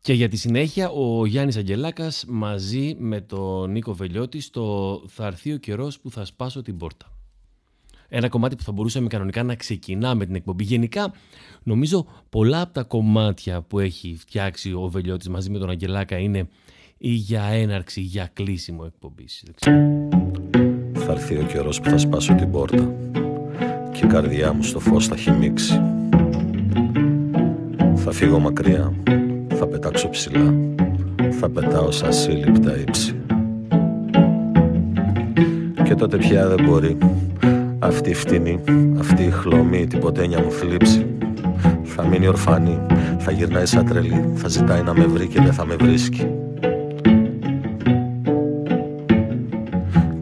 και 0.00 0.12
για 0.12 0.28
τη 0.28 0.36
συνέχεια 0.36 0.90
ο 0.90 1.26
Γιάννης 1.26 1.56
Αγγελάκας 1.56 2.24
μαζί 2.28 2.96
με 2.98 3.20
τον 3.20 3.70
Νίκο 3.70 3.92
Βελιώτη 3.92 4.40
στο 4.40 5.02
«Θα 5.06 5.26
έρθει 5.26 5.52
ο 5.52 5.56
καιρός 5.56 6.00
που 6.00 6.10
θα 6.10 6.24
σπάσω 6.24 6.62
την 6.62 6.76
πόρτα». 6.76 7.12
Ένα 8.08 8.28
κομμάτι 8.28 8.56
που 8.56 8.62
θα 8.62 8.72
μπορούσαμε 8.72 9.08
κανονικά 9.08 9.42
να 9.42 9.54
ξεκινάμε 9.54 10.26
την 10.26 10.34
εκπομπή. 10.34 10.64
Γενικά, 10.64 11.12
νομίζω 11.62 12.06
πολλά 12.28 12.60
από 12.60 12.72
τα 12.72 12.82
κομμάτια 12.82 13.62
που 13.62 13.78
έχει 13.78 14.16
φτιάξει 14.18 14.72
ο 14.72 14.88
Βελιώτης 14.88 15.28
μαζί 15.28 15.50
με 15.50 15.58
τον 15.58 15.70
Αγγελάκα 15.70 16.18
είναι 16.18 16.48
ή 16.98 17.10
για 17.10 17.42
έναρξη 17.42 18.00
ή 18.00 18.04
για 18.04 18.30
κλείσιμο 18.32 18.84
εκπομπής. 18.86 19.44
Θα 21.12 21.16
έρθει 21.16 21.34
ο 21.34 21.42
καιρός 21.42 21.80
που 21.80 21.90
θα 21.90 21.98
σπάσω 21.98 22.34
την 22.34 22.50
πόρτα 22.50 22.90
και 23.92 24.00
η 24.04 24.06
καρδιά 24.06 24.52
μου 24.52 24.62
στο 24.62 24.80
φως 24.80 25.06
θα 25.06 25.16
χυμίξει. 25.16 25.82
Θα 27.94 28.12
φύγω 28.12 28.38
μακριά, 28.38 28.92
θα 29.48 29.66
πετάξω 29.66 30.08
ψηλά, 30.08 30.54
θα 31.30 31.48
πετάω 31.48 31.90
σαν 31.90 32.12
σύλληπτα 32.12 32.76
ύψη. 32.78 33.14
Και 35.84 35.94
τότε 35.94 36.16
πια 36.16 36.48
δεν 36.48 36.64
μπορεί 36.66 36.98
αυτή 37.78 38.10
η 38.10 38.14
φτηνή, 38.14 38.60
αυτή 38.98 39.22
η 39.22 39.30
χλωμή, 39.30 39.86
την 39.86 39.98
ποτένια 39.98 40.42
μου 40.42 40.50
θλίψη. 40.50 41.06
Θα 41.84 42.06
μείνει 42.06 42.26
ορφανή, 42.26 42.78
θα 43.18 43.30
γυρνάει 43.30 43.66
σαν 43.66 43.86
τρελή, 43.86 44.30
θα 44.34 44.48
ζητάει 44.48 44.82
να 44.82 44.94
με 44.94 45.04
βρει 45.04 45.26
και 45.26 45.40
δεν 45.40 45.52
θα 45.52 45.66
με 45.66 45.74
βρίσκει. 45.74 46.26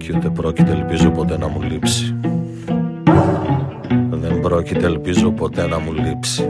Και 0.09 0.15
ούτε 0.17 0.31
πρόκειται 0.31 0.73
ελπίζω 0.73 1.11
ποτέ 1.11 1.39
να 1.39 1.49
μου 1.49 1.63
λείψει. 1.63 2.15
Δεν 4.11 4.41
πρόκειται 4.41 4.87
ελπίζω 4.87 5.31
ποτέ 5.31 5.67
να 5.67 5.79
μου 5.79 5.93
λείψει. 5.93 6.49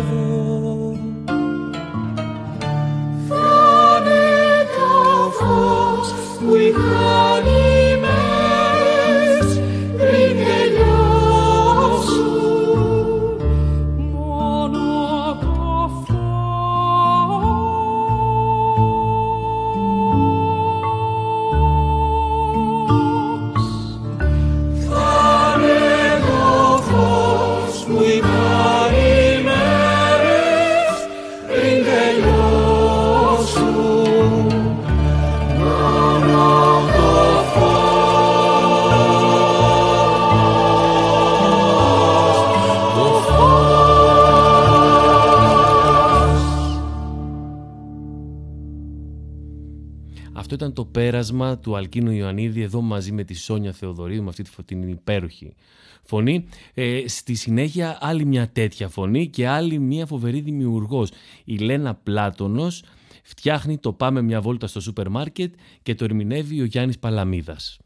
vous. 0.00 0.39
Πέρασμα 51.50 51.58
του 51.58 51.76
Αλκίνου 51.76 52.10
Ιωαννίδη 52.10 52.62
εδώ 52.62 52.80
μαζί 52.80 53.12
με 53.12 53.24
τη 53.24 53.34
Σόνια 53.34 53.72
Θεοδωρίου 53.72 54.22
με 54.22 54.28
αυτή 54.28 54.44
την 54.64 54.88
υπέροχη 54.88 55.54
φωνή. 56.02 56.44
Ε, 56.74 57.08
στη 57.08 57.34
συνέχεια 57.34 57.98
άλλη 58.00 58.24
μια 58.24 58.48
τέτοια 58.48 58.88
φωνή 58.88 59.28
και 59.28 59.48
άλλη 59.48 59.78
μια 59.78 60.06
φοβερή 60.06 60.40
δημιουργός. 60.40 61.10
Η 61.44 61.56
Λένα 61.56 61.94
Πλάτωνος 61.94 62.84
φτιάχνει 63.22 63.78
το 63.78 63.92
«Πάμε 63.92 64.22
μια 64.22 64.40
βόλτα 64.40 64.66
στο 64.66 64.80
σούπερ 64.80 65.08
μάρκετ» 65.08 65.54
και 65.82 65.94
το 65.94 66.04
ερμηνεύει 66.04 66.60
ο 66.60 66.64
Γιάννης 66.64 66.98
Παλαμίδας. 66.98 67.78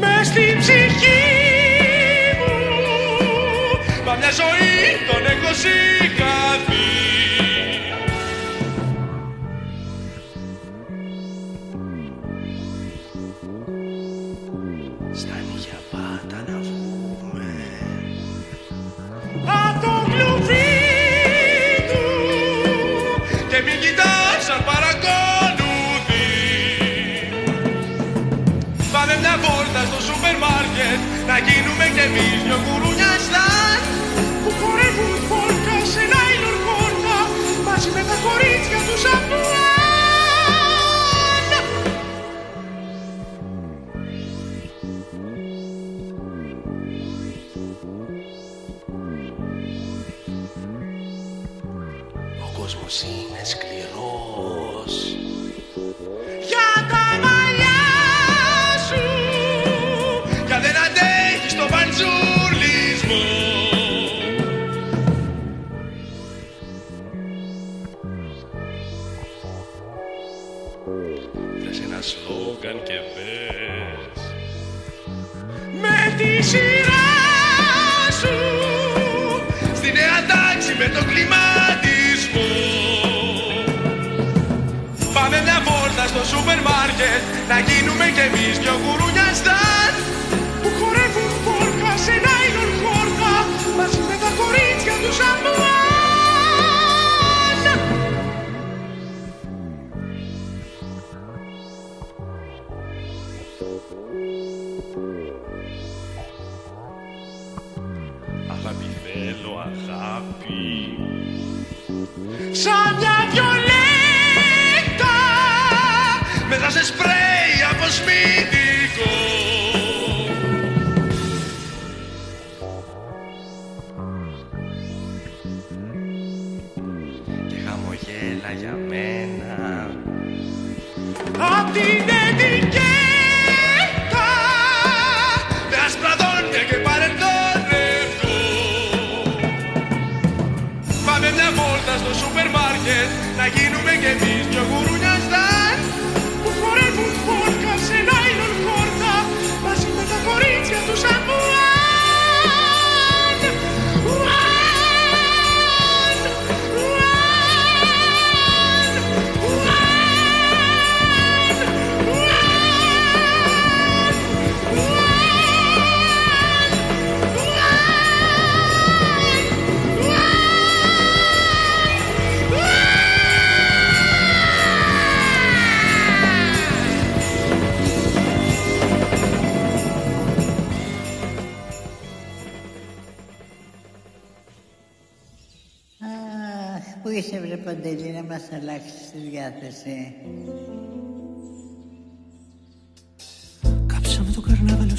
Μες 0.00 0.26
στην 0.26 0.58
ψυχή 0.58 1.22
μου. 2.38 2.54
Μα 4.04 4.14
μια 4.14 4.30
ζωή 4.40 4.70
τον 5.08 5.22
έχω 5.32 5.50
σηκαθεί 5.62 6.07
Seviz, 32.08 32.42
meu 32.44 32.58
guru 32.60 32.97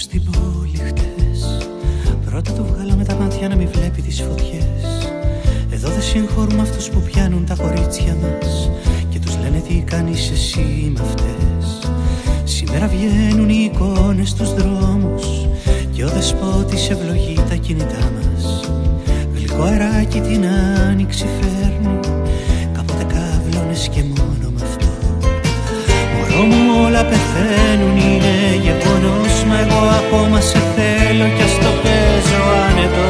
στην 0.09 0.23
πόλη 0.31 0.77
χτες. 0.77 1.67
Πρώτα 2.25 2.51
το 2.51 2.63
βγάλαμε 2.63 3.03
τα 3.03 3.15
μάτια 3.15 3.47
να 3.47 3.55
μην 3.55 3.69
βλέπει 3.73 4.01
τις 4.01 4.21
φωτιές. 4.21 5.09
Εδώ 5.69 5.89
δεν 5.89 6.01
συγχωρούμε 6.01 6.61
αυτούς 6.61 6.89
που 6.89 6.99
πιάνουν 7.01 7.45
τα 7.45 7.55
κορίτσια 7.55 8.15
μας 8.21 8.71
Και 9.09 9.19
τους 9.19 9.37
λένε 9.37 9.63
τι 9.67 9.73
κάνεις 9.73 10.31
εσύ 10.31 10.93
με 10.95 11.01
αυτές. 11.01 11.91
Σήμερα 12.43 12.87
βγαίνουν 12.87 13.49
οι 13.49 13.71
εικόνες 13.71 14.29
στους 14.29 14.53
δρόμους 14.53 15.47
Και 15.91 16.03
ο 16.05 16.09
δεσπότης 16.09 16.89
ευλογεί 16.89 17.37
τα 17.49 17.55
κινητά 17.55 18.11
μας. 18.15 18.69
Γλυκό 19.33 19.61
αεράκι 19.61 20.19
την 20.19 20.45
άνοιξη 20.89 21.25
φέρνει 21.41 21.99
Κάποτε 22.73 23.03
κάβλωνες 23.03 23.89
και 23.89 24.03
μόνο 24.03 24.19
με 24.19 24.27
αυτό 24.27 24.29
Μωρό 24.29 24.38
μου 26.49 26.61
όλα 26.85 27.03
πεθαίνουν 27.09 27.97
είναι 28.07 28.35
γεγονός 28.65 29.33
Μα 29.49 29.55
εγώ 29.63 29.81
ακόμα 30.01 30.39
σε 30.49 30.59
θέλω 30.75 31.27
κι 31.35 31.43
ας 31.47 31.55
το 31.63 31.71
παίζω 31.83 32.41
άνετο 32.67 33.07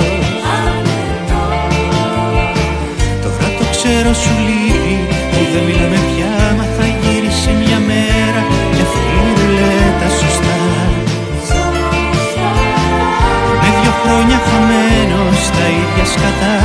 Τώρα 3.23 3.47
το 3.59 3.65
ξέρω 3.73 4.11
σου 4.21 4.33
λείπει 4.47 4.95
που 5.31 5.41
δεν 5.51 5.63
μιλάμε 5.67 5.99
πια 6.09 6.35
Μα 6.57 6.65
θα 6.75 6.85
γυρίσει 6.99 7.51
μια 7.63 7.79
μέρα 7.89 8.41
κι 8.73 8.81
αυτή 8.87 9.11
μου 9.25 9.45
λέει 9.57 9.89
τα 10.01 10.09
σωστά. 10.19 10.57
Με 13.61 13.69
δυο 13.77 13.93
χρόνια 14.01 14.39
χαμένος 14.47 15.37
στα 15.47 15.65
ίδια 15.81 16.05
σκατά 16.13 16.57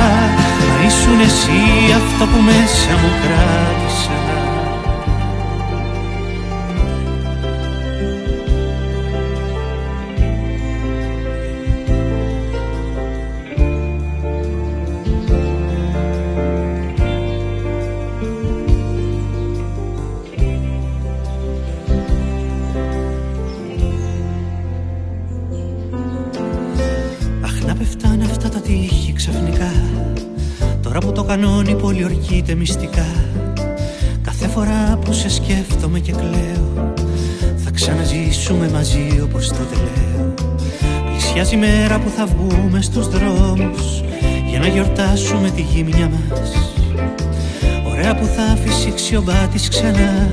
Μα 0.67 0.75
ήσουν 0.89 1.19
εσύ 1.27 1.59
αυτό 1.99 2.23
που 2.31 2.39
μέσα 2.49 2.91
μου 3.01 3.11
κράτησα 3.21 4.24
κανόνι 31.27 31.75
πολιορκείται 31.75 32.55
μυστικά. 32.55 33.05
Κάθε 34.21 34.47
φορά 34.47 34.99
που 35.05 35.13
σε 35.13 35.29
σκέφτομαι 35.29 35.99
και 35.99 36.11
κλαίω 36.11 36.93
Θα 37.63 37.71
ξαναζήσουμε 37.71 38.69
μαζί 38.69 39.21
όπως 39.23 39.47
τότε 39.47 39.75
λέω. 39.75 40.33
Πλησιάζει 41.11 41.55
η 41.55 41.57
μέρα 41.57 41.99
που 41.99 42.09
θα 42.17 42.25
βγούμε 42.25 42.81
στους 42.81 43.07
δρόμους 43.07 44.03
Για 44.49 44.59
να 44.59 44.67
γιορτάσουμε 44.67 45.49
τη 45.49 45.61
γύμνια 45.61 46.09
μας. 46.09 46.51
Ωραία 47.87 48.15
που 48.15 48.25
θα 48.25 48.57
φυσήξει 48.63 49.15
ο 49.15 49.21
μπάτης 49.21 49.69
ξανά 49.69 50.29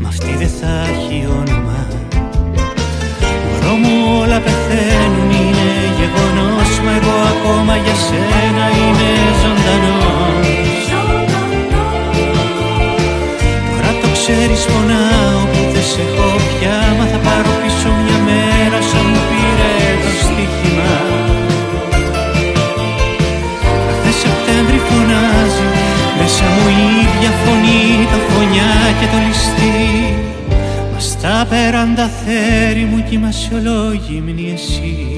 Μα 0.00 0.08
αυτή 0.08 0.36
δεν 0.36 0.48
θα 0.48 0.86
έχει 0.90 1.26
όνομα. 1.26 1.86
Μωρό 3.50 3.74
μου 3.74 4.18
όλα 4.20 4.40
πεθαίνουν. 4.40 4.62
είναι 4.62 4.82
γεγονός 4.82 5.01
Μα 5.01 5.01
εγώ 7.12 7.22
ακόμα 7.34 7.74
για 7.84 7.96
σένα 8.06 8.64
είμαι 8.78 9.10
ζωντανός. 9.42 10.84
Τώρα 13.68 13.92
το 14.02 14.08
ξέρεις 14.16 14.62
πονάω 14.70 15.40
που 15.52 15.60
δεν 15.72 15.84
σε 15.90 16.00
έχω 16.06 16.28
πια 16.50 16.78
Μα 16.98 17.04
θα 17.12 17.18
πάρω 17.26 17.52
πίσω 17.60 17.88
μια 18.02 18.18
μέρα 18.28 18.78
σαν 18.90 19.06
μου 19.12 19.22
πήρε 19.28 19.74
το 20.02 20.10
στοίχημα. 20.22 20.94
Κάθε 23.88 24.12
Σεπτέμβρη 24.22 24.78
φωνάζει 24.88 25.68
μέσα 26.18 26.44
μου 26.54 26.66
η 26.78 26.82
ίδια 27.02 27.32
φωνή 27.42 27.84
το 28.12 28.18
φωνιά 28.28 28.72
και 28.98 29.06
το 29.12 29.18
ληστή. 29.26 29.80
Μας 30.92 31.04
στα 31.12 31.46
πέραντα 31.50 32.10
θέρι 32.20 32.84
μου 32.90 33.04
κοιμάσαι 33.08 33.50
ολόγυμνη 33.58 34.52
εσύ 34.56 35.11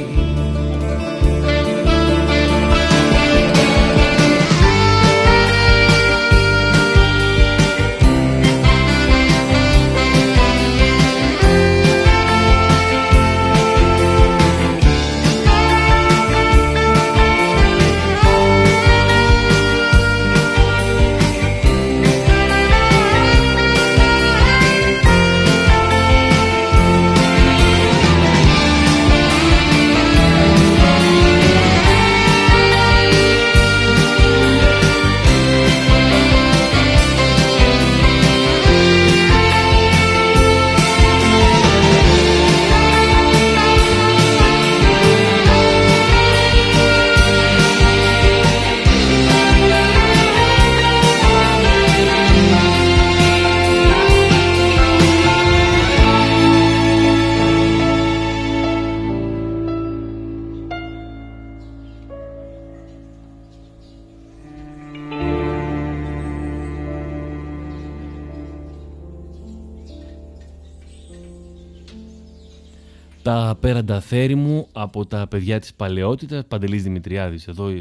τα 73.35 73.57
πέραντα 73.61 74.01
θέρη 74.01 74.35
μου 74.35 74.69
από 74.73 75.07
τα 75.07 75.27
παιδιά 75.27 75.61
της 75.61 75.75
παλαιότητας, 75.75 76.47
Παντελής 76.47 76.83
Δημητριάδης, 76.83 77.49
εδώ 77.49 77.73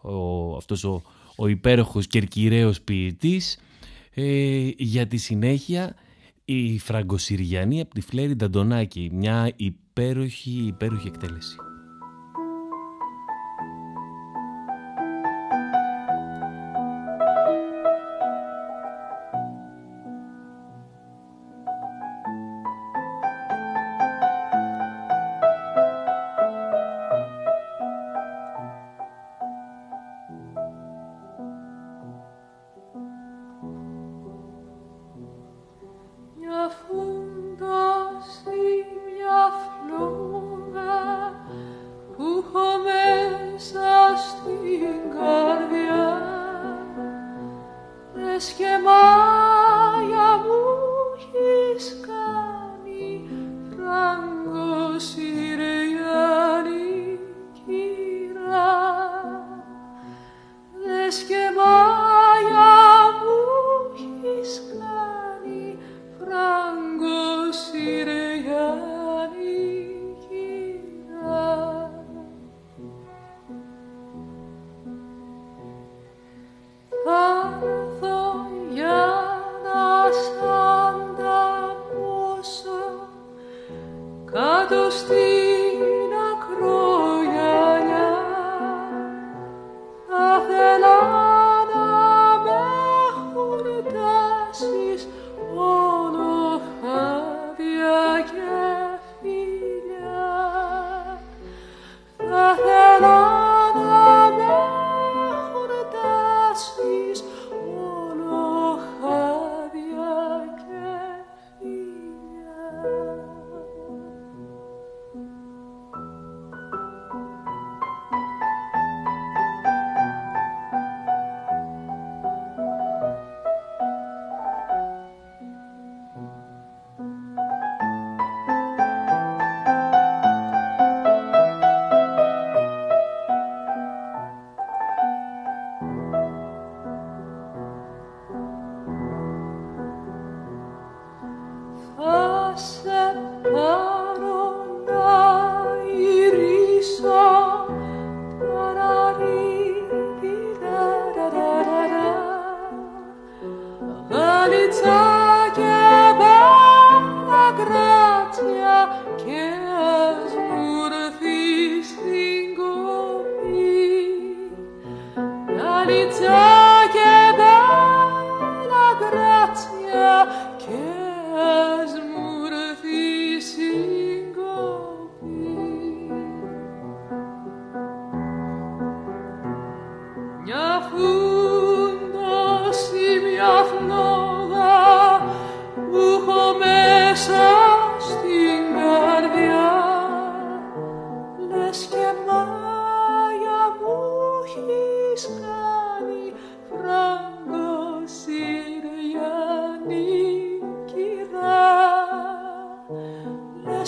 ο, 0.00 0.56
αυτός 0.56 0.84
ο, 0.84 1.02
ο 1.36 1.46
υπέροχος 1.46 2.06
κερκυραίος 2.06 2.80
ποιητής, 2.80 3.58
ε, 4.14 4.70
για 4.76 5.06
τη 5.06 5.16
συνέχεια 5.16 5.94
η 6.44 6.78
Φραγκοσυριανή 6.78 7.80
από 7.80 7.94
τη 7.94 8.00
Φλέρη 8.00 8.34
Νταντονάκη, 8.34 9.10
μια 9.12 9.52
υπέροχη, 9.56 10.64
υπέροχη 10.66 11.06
εκτέλεση. 11.06 11.56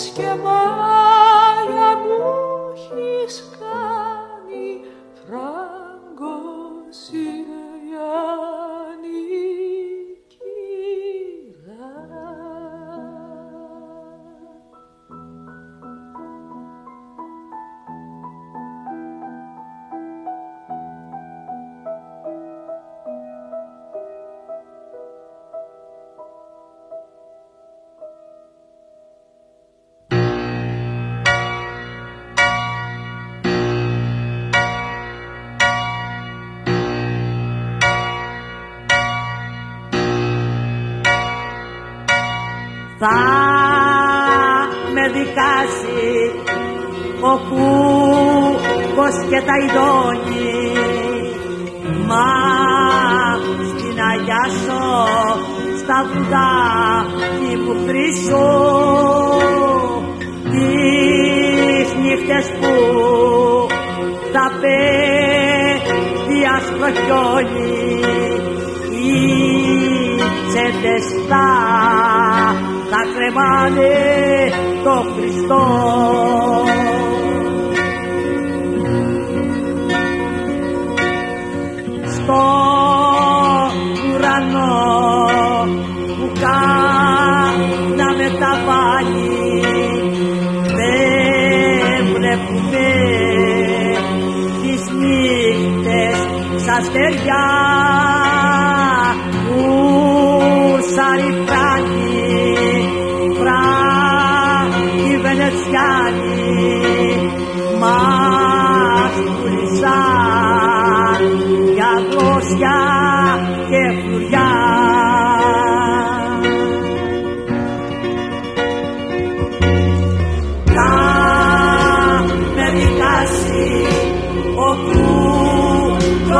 και 0.09 0.35
μας. 0.43 0.60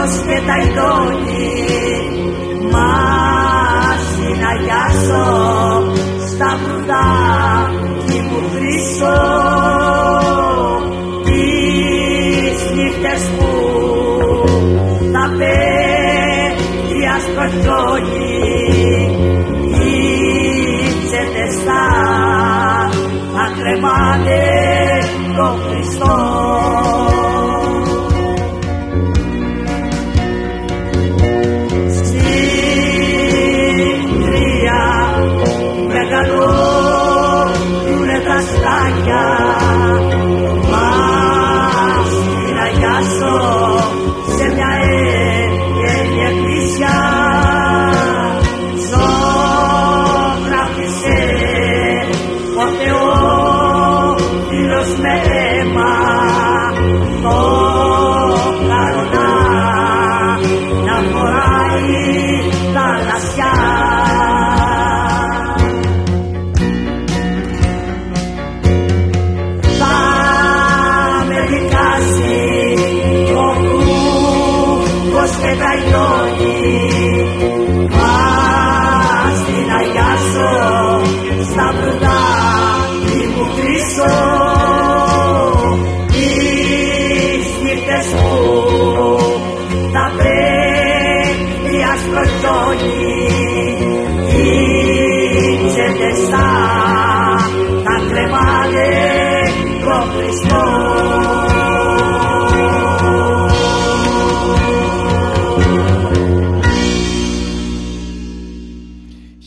Κούκος 0.02 0.22
και 0.26 0.42
τα 0.48 0.58
ειδώνει. 0.58 1.50
Μας 2.72 4.02
συναγιάσω 4.16 5.26
στα 6.28 6.60
βρουδά 6.64 7.10
χρυσό 8.56 8.82
τις 8.82 9.81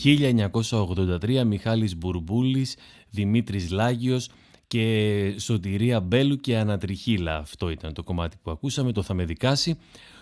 ...1983 0.04 1.42
Μιχάλης 1.46 1.96
Μπουρμπούλης, 1.96 2.76
Δημήτρης 3.10 3.70
Λάγιος 3.70 4.28
και 4.66 5.34
Σωτηρία 5.38 6.00
Μπέλου 6.00 6.36
και 6.36 6.56
Ανατριχίλα. 6.56 7.36
Αυτό 7.36 7.70
ήταν 7.70 7.92
το 7.92 8.02
κομμάτι 8.02 8.36
που 8.42 8.50
ακούσαμε, 8.50 8.92
το 8.92 9.02
θα 9.02 9.14
με 9.14 9.24
δικάσει. 9.24 9.78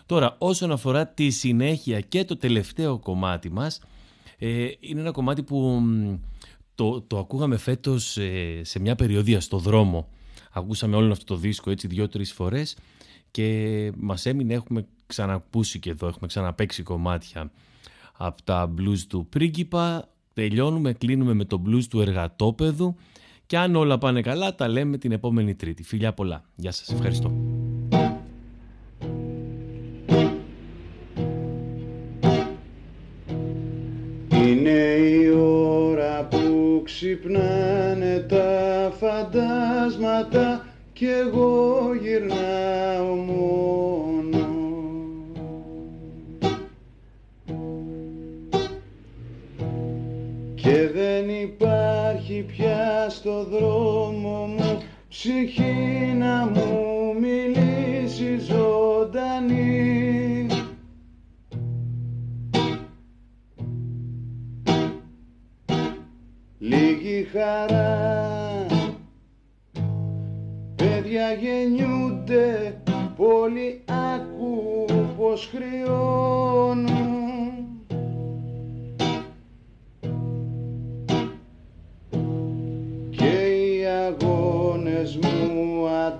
Τώρα 0.06 0.36
όσον 0.38 0.72
αφορά 0.72 1.06
τη 1.06 1.30
συνέχεια 1.30 2.00
και 2.00 2.24
το 2.24 2.36
τελευταίο 2.36 2.98
κομμάτι 2.98 3.50
μας... 3.50 3.80
Ε, 4.38 4.70
είναι 4.80 5.00
ένα 5.00 5.10
κομμάτι 5.10 5.42
που 5.42 5.82
το, 6.74 7.00
το 7.00 7.18
ακούγαμε 7.18 7.56
φέτος 7.56 8.16
ε, 8.16 8.60
σε 8.64 8.80
μια 8.80 8.94
περιοδία 8.94 9.40
στο 9.40 9.58
δρόμο. 9.58 10.08
Ακούσαμε 10.52 10.96
όλο 10.96 11.12
αυτό 11.12 11.24
το 11.24 11.36
δίσκο 11.36 11.70
έτσι 11.70 11.86
δύο-τρεις 11.86 12.32
φορές 12.32 12.76
και 13.30 13.92
μας 13.96 14.26
έμεινε, 14.26 14.54
έχουμε 14.54 14.86
ξαναπούσει 15.06 15.78
και 15.78 15.90
εδώ, 15.90 16.06
έχουμε 16.06 16.26
ξαναπέξει 16.26 16.82
κομμάτια 16.82 17.50
από 18.12 18.42
τα 18.42 18.74
blues 18.78 18.98
του 19.08 19.26
πρίγκιπα. 19.28 20.08
Τελειώνουμε, 20.34 20.92
κλείνουμε 20.92 21.34
με 21.34 21.44
το 21.44 21.62
blues 21.66 21.84
του 21.90 22.00
εργατόπεδου 22.00 22.94
και 23.46 23.58
αν 23.58 23.76
όλα 23.76 23.98
πάνε 23.98 24.20
καλά 24.20 24.54
τα 24.54 24.68
λέμε 24.68 24.98
την 24.98 25.12
επόμενη 25.12 25.54
τρίτη. 25.54 25.82
Φιλιά 25.82 26.12
πολλά. 26.12 26.44
Γεια 26.54 26.72
σας, 26.72 26.88
ευχαριστώ. 26.88 27.32
Είναι 34.30 34.96
η 34.96 35.28
ώρα 35.28 36.28
που 36.28 36.80
ξυπνάνε 36.84 38.26
τα 38.28 38.92
φαντάσματα 38.98 40.66
κι 40.92 41.06
εγώ 41.06 41.90
γυρνάω 42.02 43.14
μόνος 43.14 43.81
στο 53.22 53.44
δρόμο 53.44 54.54
ψυχή 55.08 56.14
να 56.18 56.46
μου 56.46 57.14
μιλήσει 57.20 58.38
ζωντανή. 58.38 59.66
Λίγη 66.58 67.28
χαρά 67.32 68.66
Παιδιά 70.76 71.32
γεννιούνται 71.32 72.76
Πολύ 73.16 73.84
άκου 73.86 74.84
πως 75.16 75.50
χρειώνουν 75.52 77.21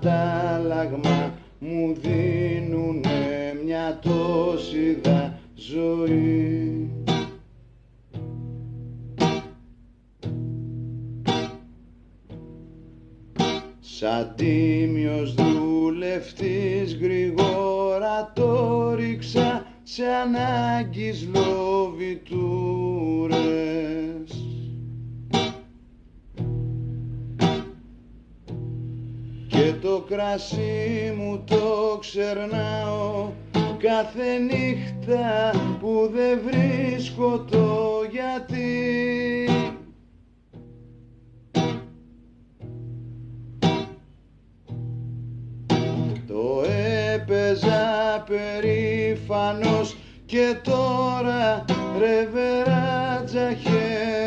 αντάλλαγμα 0.05 1.33
μου 1.59 1.95
δίνουνε 2.01 3.57
μια 3.65 3.99
τόση 4.01 4.99
δα 5.03 5.39
ζωή. 5.55 6.89
Σαν 13.79 14.33
τίμιος 14.35 15.33
δουλευτής 15.33 16.95
γρήγορα 16.95 18.31
το 18.35 18.93
ρίξα 18.95 19.65
σε 19.83 20.03
ανάγκης 20.05 21.27
λοβιτούρες 21.33 22.43
το 29.93 29.99
κρασί 29.99 31.13
μου 31.17 31.43
το 31.45 31.97
ξερνάω. 31.99 33.29
Κάθε 33.77 34.37
νύχτα 34.37 35.51
που 35.79 36.11
δεν 36.13 36.39
βρίσκω 36.45 37.39
το 37.39 38.01
γιατί. 38.11 39.47
Το 46.27 46.63
έπαιζα 47.13 48.23
περήφανος 48.27 49.95
και 50.25 50.55
τώρα 50.63 51.65
ρεβεράτζα 51.97 53.53
χαιρετούρες 53.53 54.22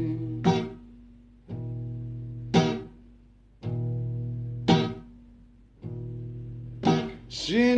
Συνέχεια 7.27 7.69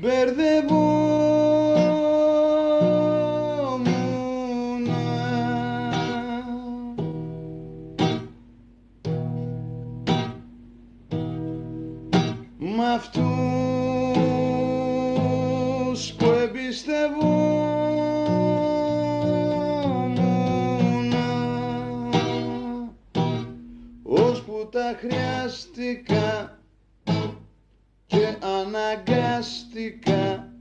μπερδευόμουν 0.00 0.85
αναγκάστηκα 29.86 30.52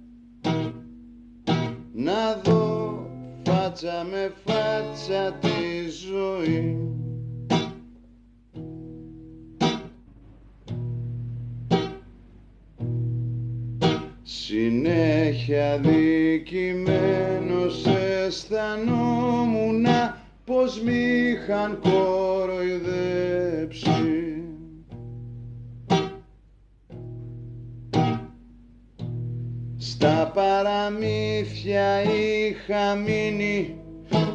να 1.94 2.34
δω 2.44 3.10
φάτσα 3.44 4.08
με 4.12 4.34
φάτσα 4.46 5.34
τη 5.34 5.90
ζωή. 5.90 6.78
Συνέχεια 14.24 15.78
δικημένος 15.78 17.86
αισθανόμουν 17.86 19.86
πως 20.46 20.82
μ' 20.82 20.88
είχαν 20.90 21.80
κοροϊδέψει 21.80 24.15
παραμύθια 30.36 32.02
είχα 32.02 32.96
μείνει. 32.96 33.80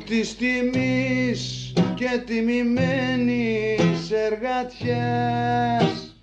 Της 0.06 0.36
τιμής 0.36 1.72
και 1.94 2.22
τιμημένης 2.26 4.10
εργατιάς. 4.10 6.14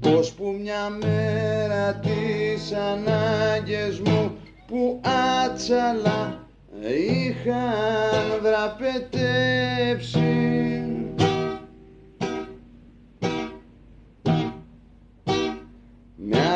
Πως 0.00 0.32
που 0.32 0.56
μια 0.60 0.88
μέρα 0.88 1.94
τις 1.94 2.72
ανάγκες 2.72 4.00
μου 4.00 4.36
που 4.66 5.00
άτσαλα 5.44 6.48
είχαν 6.80 8.40
δραπετεύσει 8.42 10.20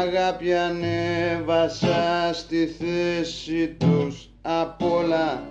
αγάπη 0.05 0.55
ανέβασα 0.55 2.31
στη 2.33 2.67
θέση 2.67 3.77
τους 3.79 4.31
απ' 4.43 4.83
όλα 4.83 5.43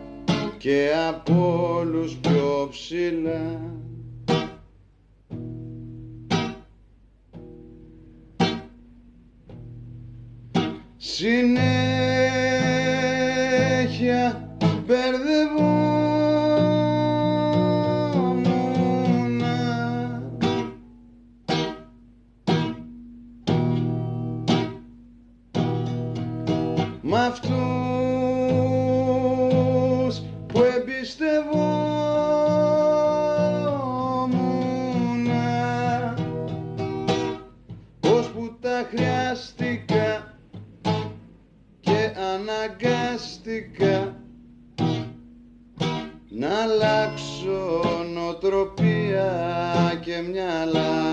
και 0.58 0.90
από 1.08 1.70
όλους 1.78 2.16
πιο 2.16 2.68
ψηλά. 2.72 3.60
Συνέχεια 10.98 12.53
αναγκάστηκα 43.64 44.16
να 46.30 46.62
αλλάξω 46.62 47.82
νοοτροπία 48.14 49.30
και 50.02 50.22
μυαλά 50.32 51.13